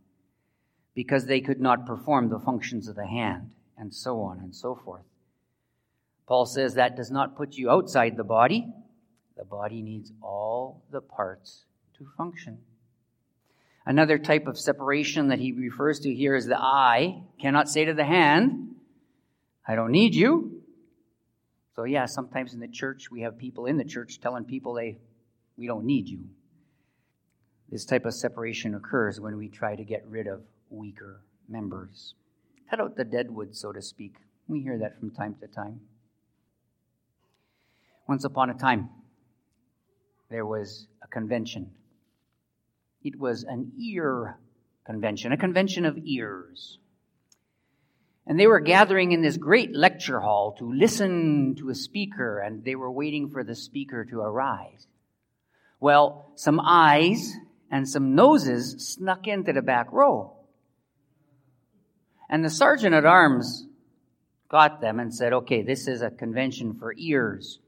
because 0.97 1.26
they 1.26 1.40
could 1.40 1.61
not 1.61 1.87
perform 1.87 2.28
the 2.28 2.40
functions 2.40 2.88
of 2.88 2.97
the 2.97 3.07
hand, 3.07 3.52
and 3.78 3.95
so 3.95 4.21
on 4.21 4.40
and 4.40 4.52
so 4.52 4.75
forth. 4.75 5.07
Paul 6.26 6.45
says 6.45 6.75
that 6.75 6.97
does 6.97 7.12
not 7.12 7.37
put 7.37 7.54
you 7.54 7.71
outside 7.71 8.16
the 8.16 8.25
body. 8.25 8.66
The 9.37 9.45
body 9.45 9.80
needs 9.80 10.11
all 10.21 10.83
the 10.90 11.00
parts 11.00 11.66
to 11.99 12.09
function. 12.16 12.59
Another 13.87 14.18
type 14.18 14.46
of 14.46 14.58
separation 14.58 15.28
that 15.28 15.38
he 15.38 15.52
refers 15.52 16.00
to 16.00 16.14
here 16.14 16.34
is 16.34 16.46
the 16.46 16.60
eye 16.60 17.22
cannot 17.40 17.68
say 17.68 17.84
to 17.84 17.94
the 17.94 18.04
hand, 18.04 18.75
I 19.66 19.75
don't 19.75 19.90
need 19.90 20.14
you. 20.14 20.62
So 21.76 21.84
yeah, 21.84 22.04
sometimes 22.06 22.52
in 22.52 22.60
the 22.60 22.68
church 22.68 23.10
we 23.10 23.22
have 23.22 23.38
people 23.38 23.66
in 23.66 23.78
the 23.78 23.84
church 23.84 24.20
telling 24.20 24.44
people 24.44 24.75
they 24.75 24.99
we 25.56 25.66
don't 25.66 25.84
need 25.84 26.08
you. 26.08 26.25
This 27.70 27.84
type 27.84 28.04
of 28.04 28.14
separation 28.14 28.75
occurs 28.75 29.20
when 29.20 29.37
we 29.37 29.49
try 29.49 29.76
to 29.76 29.84
get 29.84 30.04
rid 30.06 30.26
of 30.26 30.42
weaker 30.68 31.20
members. 31.49 32.14
Cut 32.68 32.80
out 32.80 32.96
the 32.96 33.04
deadwood, 33.04 33.54
so 33.54 33.72
to 33.72 33.80
speak. 33.80 34.14
We 34.49 34.60
hear 34.60 34.78
that 34.78 34.99
from 34.99 35.10
time 35.10 35.37
to 35.40 35.46
time. 35.46 35.80
Once 38.08 38.25
upon 38.25 38.50
a 38.50 38.54
time, 38.54 38.90
there 40.30 40.44
was 40.44 40.88
a 41.02 41.08
convention 41.08 41.70
it 43.02 43.19
was 43.19 43.45
an 43.45 43.73
ear 43.78 44.38
convention, 44.85 45.33
a 45.33 45.37
convention 45.37 45.85
of 45.85 45.99
ears. 45.99 46.78
And 48.26 48.38
they 48.38 48.47
were 48.47 48.61
gathering 48.61 49.12
in 49.12 49.23
this 49.23 49.37
great 49.37 49.75
lecture 49.75 50.21
hall 50.21 50.54
to 50.59 50.73
listen 50.73 51.57
to 51.59 51.71
a 51.71 51.75
speaker, 51.75 52.38
and 52.38 52.64
they 52.64 52.75
were 52.75 52.92
waiting 52.92 53.30
for 53.30 53.42
the 53.42 53.54
speaker 53.54 54.04
to 54.04 54.21
arrive. 54.21 54.87
Well, 55.80 56.33
some 56.37 56.61
eyes 56.61 57.33
and 57.71 57.88
some 57.88 58.14
noses 58.14 58.95
snuck 58.95 59.26
into 59.26 59.52
the 59.52 59.62
back 59.62 59.90
row. 59.92 60.37
And 62.28 62.45
the 62.45 62.50
sergeant 62.50 62.95
at 62.95 63.07
arms 63.07 63.66
got 64.49 64.80
them 64.80 65.00
and 65.00 65.14
said, 65.14 65.33
okay, 65.33 65.62
this 65.62 65.88
is 65.88 66.02
a 66.02 66.11
convention 66.11 66.75
for 66.78 66.95
ears. 66.97 67.59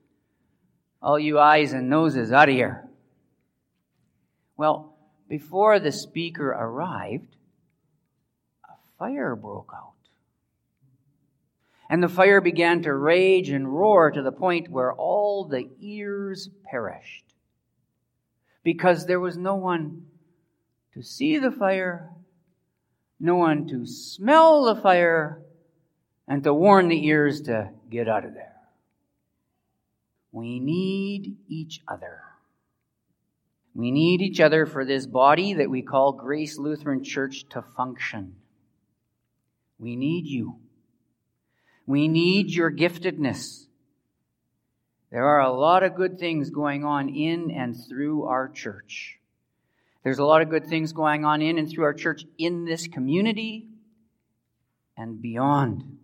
All 1.00 1.18
you 1.18 1.38
eyes 1.38 1.72
and 1.72 1.88
noses 1.88 2.30
out 2.30 2.48
of 2.48 2.54
here. 2.54 2.88
Well, 4.56 4.91
before 5.32 5.80
the 5.80 5.90
speaker 5.90 6.48
arrived, 6.48 7.36
a 8.68 8.74
fire 8.98 9.34
broke 9.34 9.72
out. 9.74 9.94
And 11.88 12.02
the 12.02 12.08
fire 12.10 12.42
began 12.42 12.82
to 12.82 12.92
rage 12.92 13.48
and 13.48 13.66
roar 13.66 14.10
to 14.10 14.20
the 14.20 14.30
point 14.30 14.68
where 14.68 14.92
all 14.92 15.46
the 15.46 15.70
ears 15.80 16.50
perished. 16.70 17.24
Because 18.62 19.06
there 19.06 19.20
was 19.20 19.38
no 19.38 19.54
one 19.54 20.02
to 20.92 21.02
see 21.02 21.38
the 21.38 21.50
fire, 21.50 22.10
no 23.18 23.36
one 23.36 23.66
to 23.68 23.86
smell 23.86 24.64
the 24.64 24.82
fire, 24.82 25.40
and 26.28 26.44
to 26.44 26.52
warn 26.52 26.88
the 26.88 27.06
ears 27.06 27.40
to 27.40 27.70
get 27.88 28.06
out 28.06 28.26
of 28.26 28.34
there. 28.34 28.60
We 30.30 30.60
need 30.60 31.38
each 31.48 31.80
other. 31.88 32.20
We 33.74 33.90
need 33.90 34.20
each 34.20 34.40
other 34.40 34.66
for 34.66 34.84
this 34.84 35.06
body 35.06 35.54
that 35.54 35.70
we 35.70 35.82
call 35.82 36.12
Grace 36.12 36.58
Lutheran 36.58 37.02
Church 37.02 37.48
to 37.50 37.62
function. 37.62 38.36
We 39.78 39.96
need 39.96 40.26
you. 40.26 40.58
We 41.86 42.06
need 42.06 42.50
your 42.50 42.70
giftedness. 42.70 43.66
There 45.10 45.26
are 45.26 45.40
a 45.40 45.52
lot 45.52 45.82
of 45.82 45.94
good 45.94 46.18
things 46.18 46.50
going 46.50 46.84
on 46.84 47.08
in 47.08 47.50
and 47.50 47.74
through 47.88 48.24
our 48.24 48.48
church. 48.48 49.18
There's 50.04 50.18
a 50.18 50.24
lot 50.24 50.42
of 50.42 50.50
good 50.50 50.66
things 50.66 50.92
going 50.92 51.24
on 51.24 51.42
in 51.42 51.58
and 51.58 51.68
through 51.68 51.84
our 51.84 51.94
church 51.94 52.24
in 52.38 52.64
this 52.64 52.86
community 52.86 53.68
and 54.96 55.20
beyond. 55.20 55.98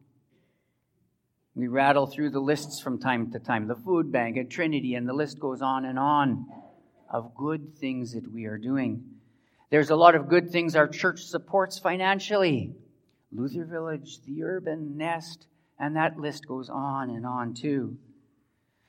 We 1.54 1.68
rattle 1.68 2.06
through 2.06 2.30
the 2.30 2.40
lists 2.40 2.80
from 2.80 2.98
time 2.98 3.32
to 3.32 3.38
time 3.38 3.66
the 3.66 3.74
food 3.74 4.12
bank 4.12 4.36
at 4.36 4.50
Trinity, 4.50 4.94
and 4.94 5.08
the 5.08 5.12
list 5.12 5.38
goes 5.38 5.60
on 5.60 5.84
and 5.84 5.98
on 5.98 6.46
of 7.10 7.34
good 7.34 7.76
things 7.76 8.12
that 8.12 8.30
we 8.30 8.44
are 8.46 8.58
doing. 8.58 9.04
There's 9.70 9.90
a 9.90 9.96
lot 9.96 10.14
of 10.14 10.28
good 10.28 10.50
things 10.50 10.74
our 10.74 10.88
church 10.88 11.22
supports 11.22 11.78
financially. 11.78 12.74
Luther 13.32 13.64
Village, 13.64 14.20
the 14.22 14.42
Urban 14.42 14.96
Nest, 14.96 15.46
and 15.78 15.96
that 15.96 16.18
list 16.18 16.46
goes 16.46 16.70
on 16.70 17.10
and 17.10 17.26
on 17.26 17.54
too. 17.54 17.98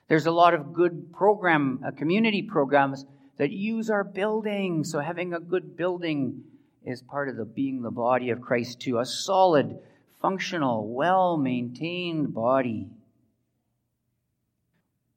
There's 0.07 0.25
a 0.25 0.31
lot 0.31 0.53
of 0.53 0.73
good 0.73 1.13
program, 1.13 1.81
uh, 1.85 1.91
community 1.91 2.41
programs 2.41 3.05
that 3.38 3.51
use 3.51 3.89
our 3.89 4.03
building. 4.03 4.83
So 4.83 4.99
having 4.99 5.33
a 5.33 5.39
good 5.39 5.75
building 5.75 6.43
is 6.83 7.01
part 7.01 7.29
of 7.29 7.35
the 7.35 7.45
being 7.45 7.81
the 7.81 7.91
body 7.91 8.29
of 8.29 8.41
Christ 8.41 8.79
too. 8.79 8.99
A 8.99 9.05
solid, 9.05 9.79
functional, 10.21 10.88
well-maintained 10.88 12.33
body. 12.33 12.88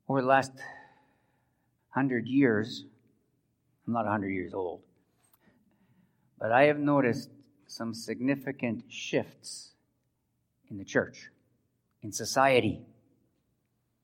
Over 0.08 0.20
the 0.20 0.28
last 0.28 0.52
hundred 1.90 2.26
years, 2.26 2.84
I'm 3.86 3.92
not 3.92 4.04
100 4.04 4.28
years 4.28 4.54
old, 4.54 4.82
but 6.38 6.52
I 6.52 6.64
have 6.64 6.78
noticed 6.78 7.30
some 7.66 7.94
significant 7.94 8.84
shifts 8.88 9.72
in 10.70 10.78
the 10.78 10.84
church, 10.84 11.30
in 12.02 12.12
society. 12.12 12.80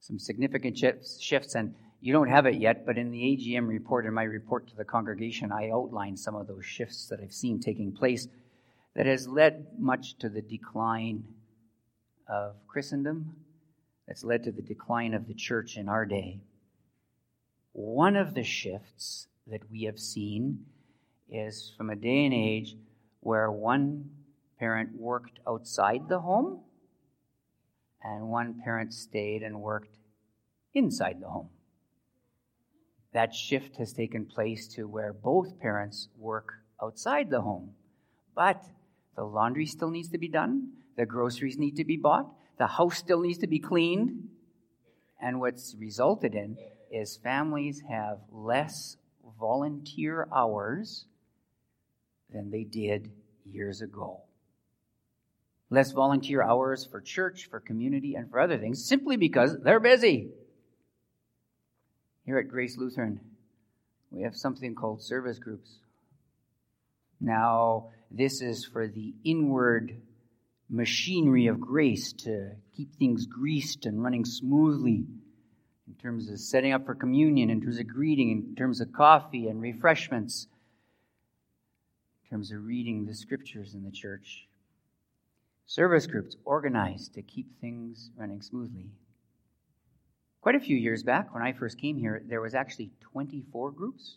Some 0.01 0.19
significant 0.19 0.79
shifts, 0.79 1.55
and 1.55 1.75
you 2.01 2.13
don't 2.13 2.29
have 2.29 2.47
it 2.47 2.55
yet, 2.55 2.87
but 2.87 2.97
in 2.97 3.11
the 3.11 3.21
AGM 3.21 3.69
report, 3.69 4.07
in 4.07 4.15
my 4.15 4.23
report 4.23 4.69
to 4.69 4.77
the 4.77 4.85
congregation, 4.85 5.53
I 5.53 5.71
outlined 5.71 6.19
some 6.19 6.35
of 6.35 6.47
those 6.47 6.65
shifts 6.65 7.09
that 7.09 7.21
I've 7.21 7.33
seen 7.33 7.61
taking 7.61 7.93
place 7.93 8.27
that 8.95 9.07
has 9.07 9.29
led 9.29 9.67
much 9.79 10.17
to 10.19 10.29
the 10.29 10.41
decline 10.41 11.25
of 12.29 12.55
Christendom, 12.67 13.37
that's 14.07 14.25
led 14.25 14.45
to 14.45 14.53
the 14.53 14.63
decline 14.63 15.13
of 15.13 15.27
the 15.27 15.35
church 15.35 15.77
in 15.77 15.89
our 15.89 16.07
day. 16.07 16.41
One 17.73 18.17
of 18.17 18.35
the 18.35 18.45
shifts 18.45 19.29
that 19.50 19.71
we 19.71 19.85
have 19.85 19.99
seen 19.99 20.64
is 21.31 21.73
from 21.76 21.90
a 21.90 21.97
day 21.97 22.25
and 22.25 22.35
age 22.35 22.76
where 23.21 23.50
one 23.50 24.11
parent 24.59 24.90
worked 24.95 25.40
outside 25.47 26.09
the 26.09 26.21
home 26.21 26.61
and 28.02 28.28
one 28.28 28.61
parent 28.62 28.93
stayed 28.93 29.43
and 29.43 29.61
worked 29.61 29.99
inside 30.75 31.21
the 31.21 31.28
home. 31.28 31.49
That 33.12 33.35
shift 33.35 33.76
has 33.76 33.93
taken 33.93 34.26
place 34.26 34.69
to 34.69 34.87
where 34.87 35.12
both 35.12 35.59
parents 35.59 36.09
work 36.17 36.55
outside 36.83 37.31
the 37.31 37.40
home. 37.40 37.71
But 38.35 38.64
the 39.17 39.25
laundry 39.25 39.67
still 39.67 39.90
needs 39.90 40.11
to 40.11 40.19
be 40.19 40.28
done, 40.28 40.73
the 40.97 41.07
groceries 41.07 41.59
need 41.59 41.76
to 41.76 41.85
be 41.85 41.97
bought, 41.97 42.31
the 42.59 42.67
house 42.67 42.99
still 42.99 43.21
needs 43.21 43.38
to 43.38 43.47
be 43.47 43.59
cleaned. 43.59 44.28
And 45.21 45.40
what's 45.40 45.75
resulted 45.78 46.35
in 46.35 46.57
is 46.90 47.17
families 47.17 47.83
have 47.88 48.19
less 48.31 48.97
volunteer 49.38 50.28
hours 50.35 51.04
than 52.33 52.50
they 52.50 52.64
did 52.64 53.11
years 53.45 53.80
ago. 53.80 54.21
Less 55.71 55.92
volunteer 55.92 56.42
hours 56.42 56.87
for 56.87 57.00
church, 57.00 57.49
for 57.50 57.61
community, 57.61 58.14
and 58.14 58.30
for 58.30 58.40
other 58.40 58.59
things 58.59 58.85
simply 58.85 59.16
because 59.16 59.57
they're 59.62 59.80
busy. 59.80 60.30
Here 62.25 62.38
at 62.38 62.49
Grace 62.49 62.76
Lutheran, 62.76 63.21
we 64.11 64.23
have 64.23 64.37
something 64.37 64.75
called 64.75 65.02
service 65.02 65.38
groups. 65.38 65.78
Now, 67.21 67.90
this 68.11 68.40
is 68.40 68.64
for 68.64 68.87
the 68.87 69.14
inward 69.25 70.00
machinery 70.71 71.47
of 71.47 71.61
grace 71.61 72.12
to 72.12 72.52
keep 72.76 72.95
things 72.95 73.26
greased 73.26 73.87
and 73.87 74.02
running 74.02 74.25
smoothly 74.25 75.07
in 75.88 75.95
terms 75.95 76.28
of 76.28 76.38
setting 76.38 76.73
up 76.73 76.85
for 76.85 76.95
communion, 76.95 77.49
in 77.49 77.62
terms 77.62 77.78
of 77.78 77.88
greeting, 77.88 78.30
in 78.30 78.54
terms 78.54 78.80
of 78.80 78.92
coffee 78.92 79.49
and 79.49 79.61
refreshments, 79.61 80.47
in 82.23 82.30
terms 82.30 82.52
of 82.52 82.64
reading 82.64 83.07
the 83.07 83.14
scriptures 83.14 83.75
in 83.75 83.83
the 83.85 83.90
church. 83.90 84.47
Service 85.66 86.07
groups 86.07 86.37
organized 86.45 87.14
to 87.14 87.23
keep 87.23 87.59
things 87.61 88.11
running 88.16 88.42
smoothly. 88.42 88.90
Quite 90.42 90.54
a 90.54 90.61
few 90.61 90.76
years 90.76 91.02
back, 91.02 91.33
when 91.33 91.42
I 91.42 91.52
first 91.52 91.78
came 91.78 91.97
here, 91.97 92.23
there 92.26 92.40
was 92.40 92.54
actually 92.54 92.90
24 93.00 93.71
groups. 93.73 94.16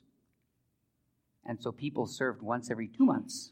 And 1.46 1.62
so 1.62 1.72
people 1.72 2.06
served 2.06 2.42
once 2.42 2.70
every 2.70 2.88
two 2.88 3.06
months. 3.06 3.52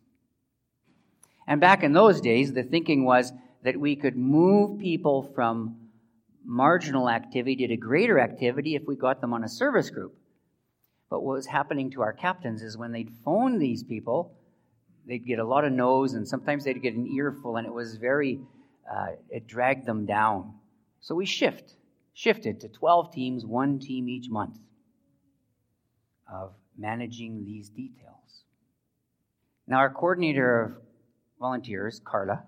And 1.47 1.59
back 1.59 1.83
in 1.83 1.93
those 1.93 2.21
days, 2.21 2.53
the 2.53 2.63
thinking 2.63 3.05
was 3.05 3.33
that 3.63 3.77
we 3.77 3.95
could 3.95 4.15
move 4.15 4.79
people 4.79 5.23
from 5.33 5.88
marginal 6.45 7.09
activity 7.09 7.67
to 7.67 7.77
greater 7.77 8.19
activity 8.19 8.75
if 8.75 8.83
we 8.87 8.95
got 8.95 9.21
them 9.21 9.33
on 9.33 9.43
a 9.43 9.49
service 9.49 9.89
group. 9.89 10.15
But 11.09 11.21
what 11.21 11.35
was 11.35 11.47
happening 11.47 11.91
to 11.91 12.01
our 12.01 12.13
captains 12.13 12.61
is 12.61 12.77
when 12.77 12.91
they'd 12.91 13.11
phone 13.25 13.57
these 13.57 13.83
people, 13.83 14.37
they'd 15.07 15.25
get 15.25 15.39
a 15.39 15.43
lot 15.43 15.65
of 15.65 15.71
no's 15.71 16.13
and 16.13 16.27
sometimes 16.27 16.63
they'd 16.63 16.81
get 16.81 16.93
an 16.93 17.07
earful, 17.07 17.57
and 17.57 17.65
it 17.65 17.73
was 17.73 17.97
very, 17.97 18.39
uh, 18.91 19.07
it 19.29 19.47
dragged 19.47 19.85
them 19.85 20.05
down. 20.05 20.53
So 21.01 21.15
we 21.15 21.25
shift, 21.25 21.73
shifted 22.13 22.61
to 22.61 22.69
12 22.69 23.11
teams, 23.11 23.45
one 23.45 23.79
team 23.79 24.07
each 24.07 24.29
month 24.29 24.57
of 26.31 26.53
managing 26.77 27.45
these 27.45 27.69
details. 27.69 28.43
Now, 29.67 29.77
our 29.77 29.89
coordinator 29.89 30.63
of 30.63 30.71
volunteers, 31.39 32.01
Carla, 32.03 32.43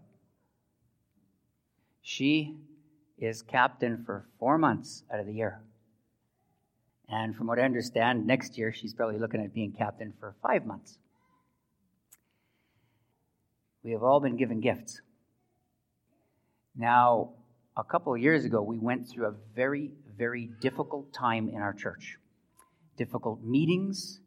she 2.02 2.58
is 3.22 3.42
captain 3.44 4.04
for 4.06 4.26
four 4.40 4.58
months 4.58 5.04
out 5.14 5.20
of 5.20 5.28
the 5.28 5.34
year. 5.34 5.62
And 7.08 7.36
from 7.36 7.48
what 7.48 7.60
I 7.60 7.64
understand, 7.64 8.26
next 8.26 8.58
year 8.58 8.74
she's 8.74 8.94
probably 8.94 9.20
looking 9.20 9.42
at 9.42 9.54
being 9.54 9.72
captain 9.72 10.14
for 10.20 10.36
five 10.42 10.66
months. 10.66 10.98
We 13.84 13.92
have 13.92 14.04
all 14.04 14.20
been 14.20 14.38
given 14.38 14.60
gifts. 14.60 15.02
Now, 16.76 17.32
a 17.78 17.84
couple 17.84 18.14
of 18.14 18.22
years 18.22 18.46
ago, 18.46 18.62
we 18.62 18.78
went 18.78 19.08
through 19.08 19.28
a 19.28 19.34
very, 19.56 19.92
very 20.18 20.50
difficult 20.60 21.14
time 21.14 21.50
in 21.50 21.62
our 21.62 21.74
church. 21.74 22.18
Difficult 22.98 23.44
meetings, 23.44 24.20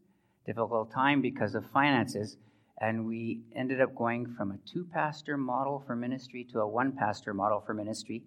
difficult 0.47 0.93
time 0.93 1.21
because 1.21 1.55
of 1.55 1.65
finances, 1.71 2.37
and 2.81 3.07
we 3.07 3.43
ended 3.55 3.81
up 3.81 3.95
going 3.95 4.35
from 4.37 4.51
a 4.51 4.59
two 4.69 4.87
pastor 4.93 5.37
model 5.37 5.83
for 5.87 5.95
ministry 5.95 6.47
to 6.53 6.61
a 6.61 6.69
one 6.69 6.93
pastor 6.93 7.33
model 7.33 7.63
for 7.65 7.75
ministry. 7.75 8.23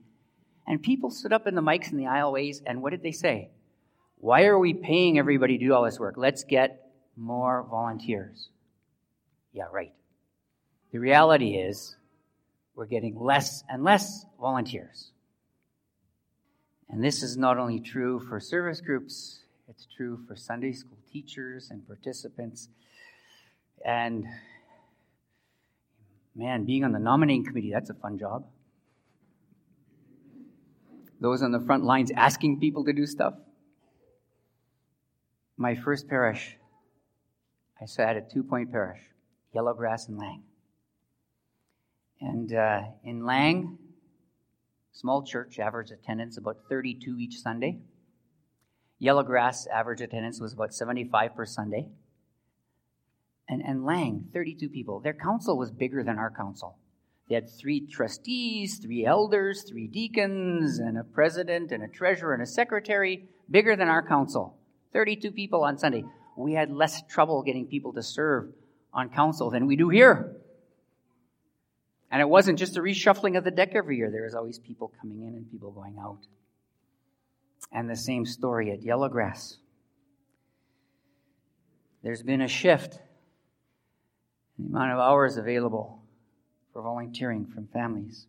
And 0.68 0.84
people 0.84 1.10
stood 1.10 1.32
up 1.32 1.48
in 1.48 1.56
the 1.56 1.62
mics 1.62 1.92
in 1.92 1.98
the 1.98 2.04
aisleways, 2.04 2.62
and 2.66 2.82
what 2.82 2.90
did 2.90 3.02
they 3.02 3.14
say? 3.14 3.50
Why 4.18 4.46
are 4.46 4.60
we 4.60 4.74
paying 4.74 5.18
everybody 5.18 5.58
to 5.58 5.66
do 5.66 5.74
all 5.74 5.86
this 5.86 6.00
work? 6.00 6.16
Let's 6.18 6.44
get 6.44 6.92
more 7.16 7.66
volunteers. 7.70 8.50
Yeah, 9.54 9.68
right. 9.72 9.94
The 10.92 11.00
reality 11.00 11.56
is, 11.56 11.96
we're 12.76 12.86
getting 12.86 13.18
less 13.18 13.64
and 13.70 13.84
less 13.84 14.26
volunteers. 14.40 15.12
And 16.90 17.04
this 17.04 17.24
is 17.24 17.38
not 17.38 17.58
only 17.58 17.80
true 17.80 18.20
for 18.20 18.40
service 18.40 18.82
groups, 18.82 19.40
it's 19.70 19.88
true 19.96 20.20
for 20.28 20.36
Sunday 20.36 20.74
school 20.74 20.98
teachers 21.12 21.70
and 21.72 21.86
participants. 21.88 22.68
And 23.86 24.26
man, 26.36 26.66
being 26.66 26.84
on 26.84 26.92
the 26.92 27.00
nominating 27.00 27.46
committee, 27.46 27.72
that's 27.72 27.90
a 27.90 27.94
fun 27.94 28.20
job 28.20 28.46
those 31.20 31.42
on 31.42 31.52
the 31.52 31.60
front 31.60 31.84
lines 31.84 32.12
asking 32.16 32.60
people 32.60 32.86
to 32.86 32.94
do 32.94 33.06
stuff. 33.06 33.34
My 35.58 35.76
first 35.76 36.08
parish, 36.08 36.58
I 37.82 37.86
sat 37.86 38.16
at 38.16 38.32
Two 38.32 38.44
Point 38.44 38.72
Parish, 38.72 39.02
Yellowgrass 39.56 40.08
and 40.08 40.18
Lang. 40.18 40.44
And 42.22 42.54
uh, 42.54 42.82
in 43.04 43.26
Lang, 43.26 43.78
small 44.92 45.24
church, 45.24 45.60
average 45.60 45.92
attendance 45.92 46.38
about 46.38 46.58
32 46.70 47.18
each 47.20 47.40
Sunday. 47.40 47.80
Yellowgrass, 49.02 49.68
average 49.68 50.02
attendance 50.02 50.42
was 50.42 50.54
about 50.54 50.74
75 50.74 51.36
per 51.36 51.46
Sunday. 51.46 51.88
And, 53.48 53.62
and 53.62 53.86
Lang, 53.86 54.28
32 54.34 54.70
people. 54.70 55.00
Their 55.00 55.14
council 55.14 55.58
was 55.58 55.72
bigger 55.72 56.04
than 56.04 56.18
our 56.18 56.32
council. 56.32 56.78
They 57.28 57.36
had 57.36 57.50
three 57.50 57.82
trustees, 57.82 58.80
three 58.80 59.06
elders, 59.06 59.64
three 59.64 59.88
deacons, 59.88 60.80
and 60.80 60.98
a 60.98 61.04
president, 61.04 61.72
and 61.72 61.84
a 61.84 61.88
treasurer, 61.88 62.34
and 62.34 62.42
a 62.42 62.46
secretary, 62.46 63.28
bigger 63.52 63.76
than 63.76 63.90
our 63.90 64.02
council. 64.02 64.58
32 64.94 65.32
people 65.32 65.64
on 65.64 65.78
Sunday. 65.78 66.06
We 66.38 66.54
had 66.54 66.72
less 66.72 67.02
trouble 67.10 67.44
getting 67.44 67.68
people 67.68 67.94
to 67.94 68.04
serve 68.04 68.54
on 68.94 69.10
council 69.10 69.50
than 69.50 69.68
we 69.68 69.76
do 69.76 69.90
here. 69.90 70.38
And 72.10 72.22
it 72.22 72.30
wasn't 72.30 72.58
just 72.58 72.78
a 72.78 72.82
reshuffling 72.82 73.38
of 73.38 73.44
the 73.44 73.52
deck 73.52 73.72
every 73.76 73.98
year. 73.98 74.10
There 74.10 74.24
was 74.24 74.34
always 74.34 74.60
people 74.60 74.94
coming 75.02 75.24
in 75.24 75.36
and 75.36 75.52
people 75.52 75.72
going 75.72 75.98
out. 76.00 76.26
And 77.74 77.90
the 77.90 77.98
same 77.98 78.26
story 78.26 78.72
at 78.72 78.82
Yellowgrass. 78.82 79.58
There's 82.04 82.24
been 82.24 82.42
a 82.42 82.48
shift 82.48 83.00
in 84.58 84.66
the 84.66 84.70
amount 84.70 84.94
of 84.94 85.00
hours 85.00 85.36
available 85.36 86.07
for 86.78 86.84
volunteering 86.84 87.44
from 87.44 87.66
families. 87.74 88.28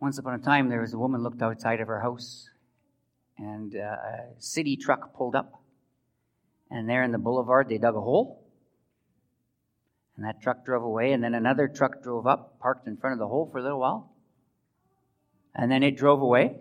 Once 0.00 0.16
upon 0.16 0.32
a 0.32 0.38
time, 0.38 0.70
there 0.70 0.80
was 0.80 0.94
a 0.94 0.98
woman 0.98 1.22
looked 1.22 1.42
outside 1.42 1.82
of 1.82 1.86
her 1.86 2.00
house, 2.00 2.48
and 3.36 3.76
uh, 3.76 3.78
a 3.78 4.18
city 4.38 4.74
truck 4.74 5.14
pulled 5.14 5.34
up. 5.34 5.60
And 6.70 6.88
there 6.88 7.02
in 7.02 7.12
the 7.12 7.18
boulevard, 7.18 7.68
they 7.68 7.76
dug 7.76 7.94
a 7.94 8.00
hole. 8.00 8.42
And 10.16 10.24
that 10.24 10.40
truck 10.40 10.64
drove 10.64 10.82
away, 10.82 11.12
and 11.12 11.22
then 11.22 11.34
another 11.34 11.68
truck 11.68 12.02
drove 12.02 12.26
up, 12.26 12.58
parked 12.58 12.88
in 12.88 12.96
front 12.96 13.12
of 13.12 13.18
the 13.18 13.28
hole 13.28 13.46
for 13.52 13.58
a 13.58 13.62
little 13.62 13.80
while. 13.80 14.14
And 15.54 15.70
then 15.70 15.82
it 15.82 15.98
drove 15.98 16.22
away. 16.22 16.56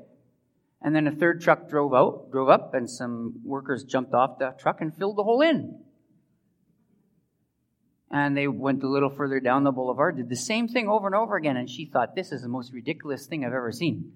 And 0.82 0.94
then 0.94 1.08
a 1.08 1.16
third 1.16 1.40
truck 1.40 1.70
drove 1.70 1.94
out, 1.94 2.32
drove 2.34 2.50
up, 2.50 2.74
and 2.74 2.90
some 2.90 3.36
workers 3.46 3.86
jumped 3.86 4.14
off 4.14 4.40
the 4.40 4.54
truck 4.60 4.82
and 4.82 4.94
filled 4.94 5.16
the 5.16 5.24
hole 5.24 5.40
in. 5.40 5.85
And 8.12 8.38
they 8.38 8.48
went 8.48 8.84
a 8.84 8.90
little 8.90 9.10
further 9.10 9.40
down 9.40 9.64
the 9.64 9.72
boulevard, 9.72 10.18
did 10.18 10.30
the 10.30 10.36
same 10.36 10.68
thing 10.68 10.88
over 10.88 11.08
and 11.08 11.16
over 11.16 11.36
again, 11.36 11.58
and 11.58 11.70
she 11.70 11.86
thought, 11.86 12.16
this 12.16 12.32
is 12.32 12.42
the 12.42 12.48
most 12.48 12.72
ridiculous 12.72 13.26
thing 13.26 13.44
I've 13.44 13.54
ever 13.54 13.72
seen. 13.72 14.14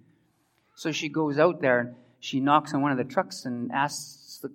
So 0.75 0.91
she 0.91 1.10
goes 1.10 1.38
out 1.38 1.60
there 1.60 1.80
and 1.80 1.95
she 2.19 2.39
knocks 2.39 2.73
on 2.73 2.82
one 2.82 2.91
of 2.91 2.97
the 2.97 3.04
trucks 3.04 3.45
and 3.45 3.71
asks 3.71 4.39
the 4.41 4.52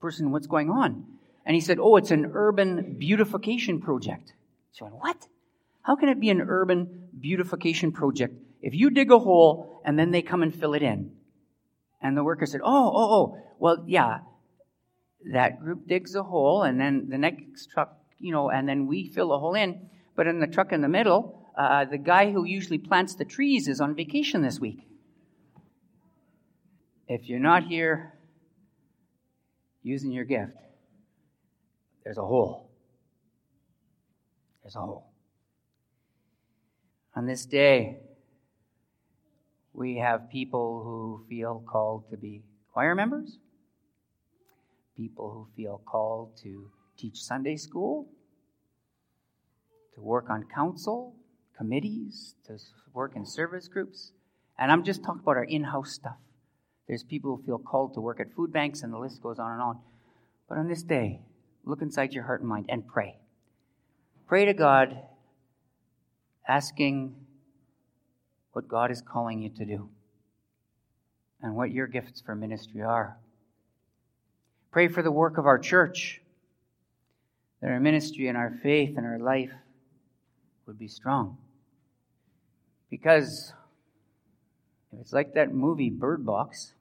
person 0.00 0.30
what's 0.30 0.46
going 0.46 0.70
on. 0.70 1.04
And 1.44 1.54
he 1.54 1.60
said, 1.60 1.78
Oh, 1.78 1.96
it's 1.96 2.10
an 2.10 2.30
urban 2.32 2.96
beautification 2.98 3.80
project. 3.80 4.32
She 4.72 4.84
went, 4.84 4.96
What? 4.96 5.28
How 5.82 5.94
can 5.96 6.08
it 6.08 6.18
be 6.18 6.30
an 6.30 6.40
urban 6.40 7.08
beautification 7.18 7.92
project 7.92 8.34
if 8.62 8.74
you 8.74 8.90
dig 8.90 9.12
a 9.12 9.18
hole 9.18 9.80
and 9.84 9.98
then 9.98 10.10
they 10.10 10.22
come 10.22 10.42
and 10.42 10.54
fill 10.54 10.74
it 10.74 10.82
in? 10.82 11.12
And 12.02 12.16
the 12.16 12.24
worker 12.24 12.46
said, 12.46 12.60
Oh, 12.64 12.92
oh, 12.94 13.14
oh, 13.14 13.42
well, 13.58 13.84
yeah, 13.86 14.20
that 15.32 15.60
group 15.60 15.86
digs 15.86 16.14
a 16.14 16.22
hole 16.22 16.62
and 16.62 16.80
then 16.80 17.08
the 17.08 17.18
next 17.18 17.70
truck, 17.70 17.96
you 18.18 18.32
know, 18.32 18.50
and 18.50 18.68
then 18.68 18.86
we 18.86 19.08
fill 19.08 19.32
a 19.32 19.38
hole 19.38 19.54
in. 19.54 19.90
But 20.14 20.26
in 20.26 20.40
the 20.40 20.46
truck 20.46 20.72
in 20.72 20.80
the 20.80 20.88
middle, 20.88 21.46
uh, 21.56 21.84
the 21.84 21.98
guy 21.98 22.32
who 22.32 22.44
usually 22.44 22.78
plants 22.78 23.14
the 23.14 23.24
trees 23.24 23.68
is 23.68 23.80
on 23.80 23.94
vacation 23.94 24.42
this 24.42 24.60
week. 24.60 24.86
If 27.08 27.28
you're 27.28 27.38
not 27.38 27.64
here 27.64 28.14
using 29.82 30.10
your 30.10 30.24
gift, 30.24 30.56
there's 32.04 32.18
a 32.18 32.24
hole. 32.24 32.70
There's 34.62 34.76
a 34.76 34.80
hole. 34.80 35.06
On 37.14 37.26
this 37.26 37.46
day, 37.46 38.00
we 39.72 39.96
have 39.96 40.30
people 40.30 40.82
who 40.82 41.24
feel 41.28 41.62
called 41.66 42.10
to 42.10 42.16
be 42.16 42.42
choir 42.72 42.94
members, 42.94 43.38
people 44.96 45.30
who 45.30 45.46
feel 45.56 45.80
called 45.84 46.36
to 46.42 46.70
teach 46.96 47.22
Sunday 47.22 47.56
school, 47.56 48.08
to 49.94 50.00
work 50.00 50.28
on 50.30 50.44
council, 50.44 51.14
committees, 51.56 52.34
to 52.46 52.58
work 52.92 53.16
in 53.16 53.24
service 53.24 53.68
groups. 53.68 54.12
And 54.58 54.70
I'm 54.70 54.84
just 54.84 55.02
talking 55.02 55.22
about 55.22 55.36
our 55.36 55.44
in 55.44 55.64
house 55.64 55.92
stuff. 55.92 56.16
There's 56.86 57.02
people 57.02 57.36
who 57.36 57.42
feel 57.42 57.58
called 57.58 57.94
to 57.94 58.00
work 58.00 58.20
at 58.20 58.32
food 58.32 58.52
banks, 58.52 58.82
and 58.82 58.92
the 58.92 58.98
list 58.98 59.22
goes 59.22 59.38
on 59.38 59.52
and 59.52 59.62
on. 59.62 59.78
But 60.48 60.58
on 60.58 60.68
this 60.68 60.82
day, 60.82 61.20
look 61.64 61.82
inside 61.82 62.12
your 62.12 62.24
heart 62.24 62.40
and 62.40 62.48
mind 62.48 62.66
and 62.68 62.86
pray. 62.86 63.18
Pray 64.28 64.44
to 64.44 64.54
God, 64.54 64.96
asking 66.46 67.14
what 68.52 68.68
God 68.68 68.90
is 68.90 69.02
calling 69.02 69.42
you 69.42 69.50
to 69.50 69.64
do 69.64 69.88
and 71.42 71.56
what 71.56 71.70
your 71.70 71.86
gifts 71.86 72.20
for 72.20 72.34
ministry 72.34 72.82
are. 72.82 73.18
Pray 74.70 74.88
for 74.88 75.02
the 75.02 75.10
work 75.10 75.38
of 75.38 75.46
our 75.46 75.58
church, 75.58 76.20
that 77.66 77.72
our 77.72 77.80
ministry 77.80 78.28
and 78.28 78.38
our 78.38 78.52
faith 78.62 78.96
and 78.96 79.04
our 79.04 79.18
life 79.18 79.50
would 80.68 80.78
be 80.78 80.86
strong. 80.86 81.36
Because 82.88 83.52
if 84.92 85.00
it's 85.00 85.12
like 85.12 85.34
that 85.34 85.52
movie 85.52 85.90
Bird 85.90 86.24
Box, 86.24 86.74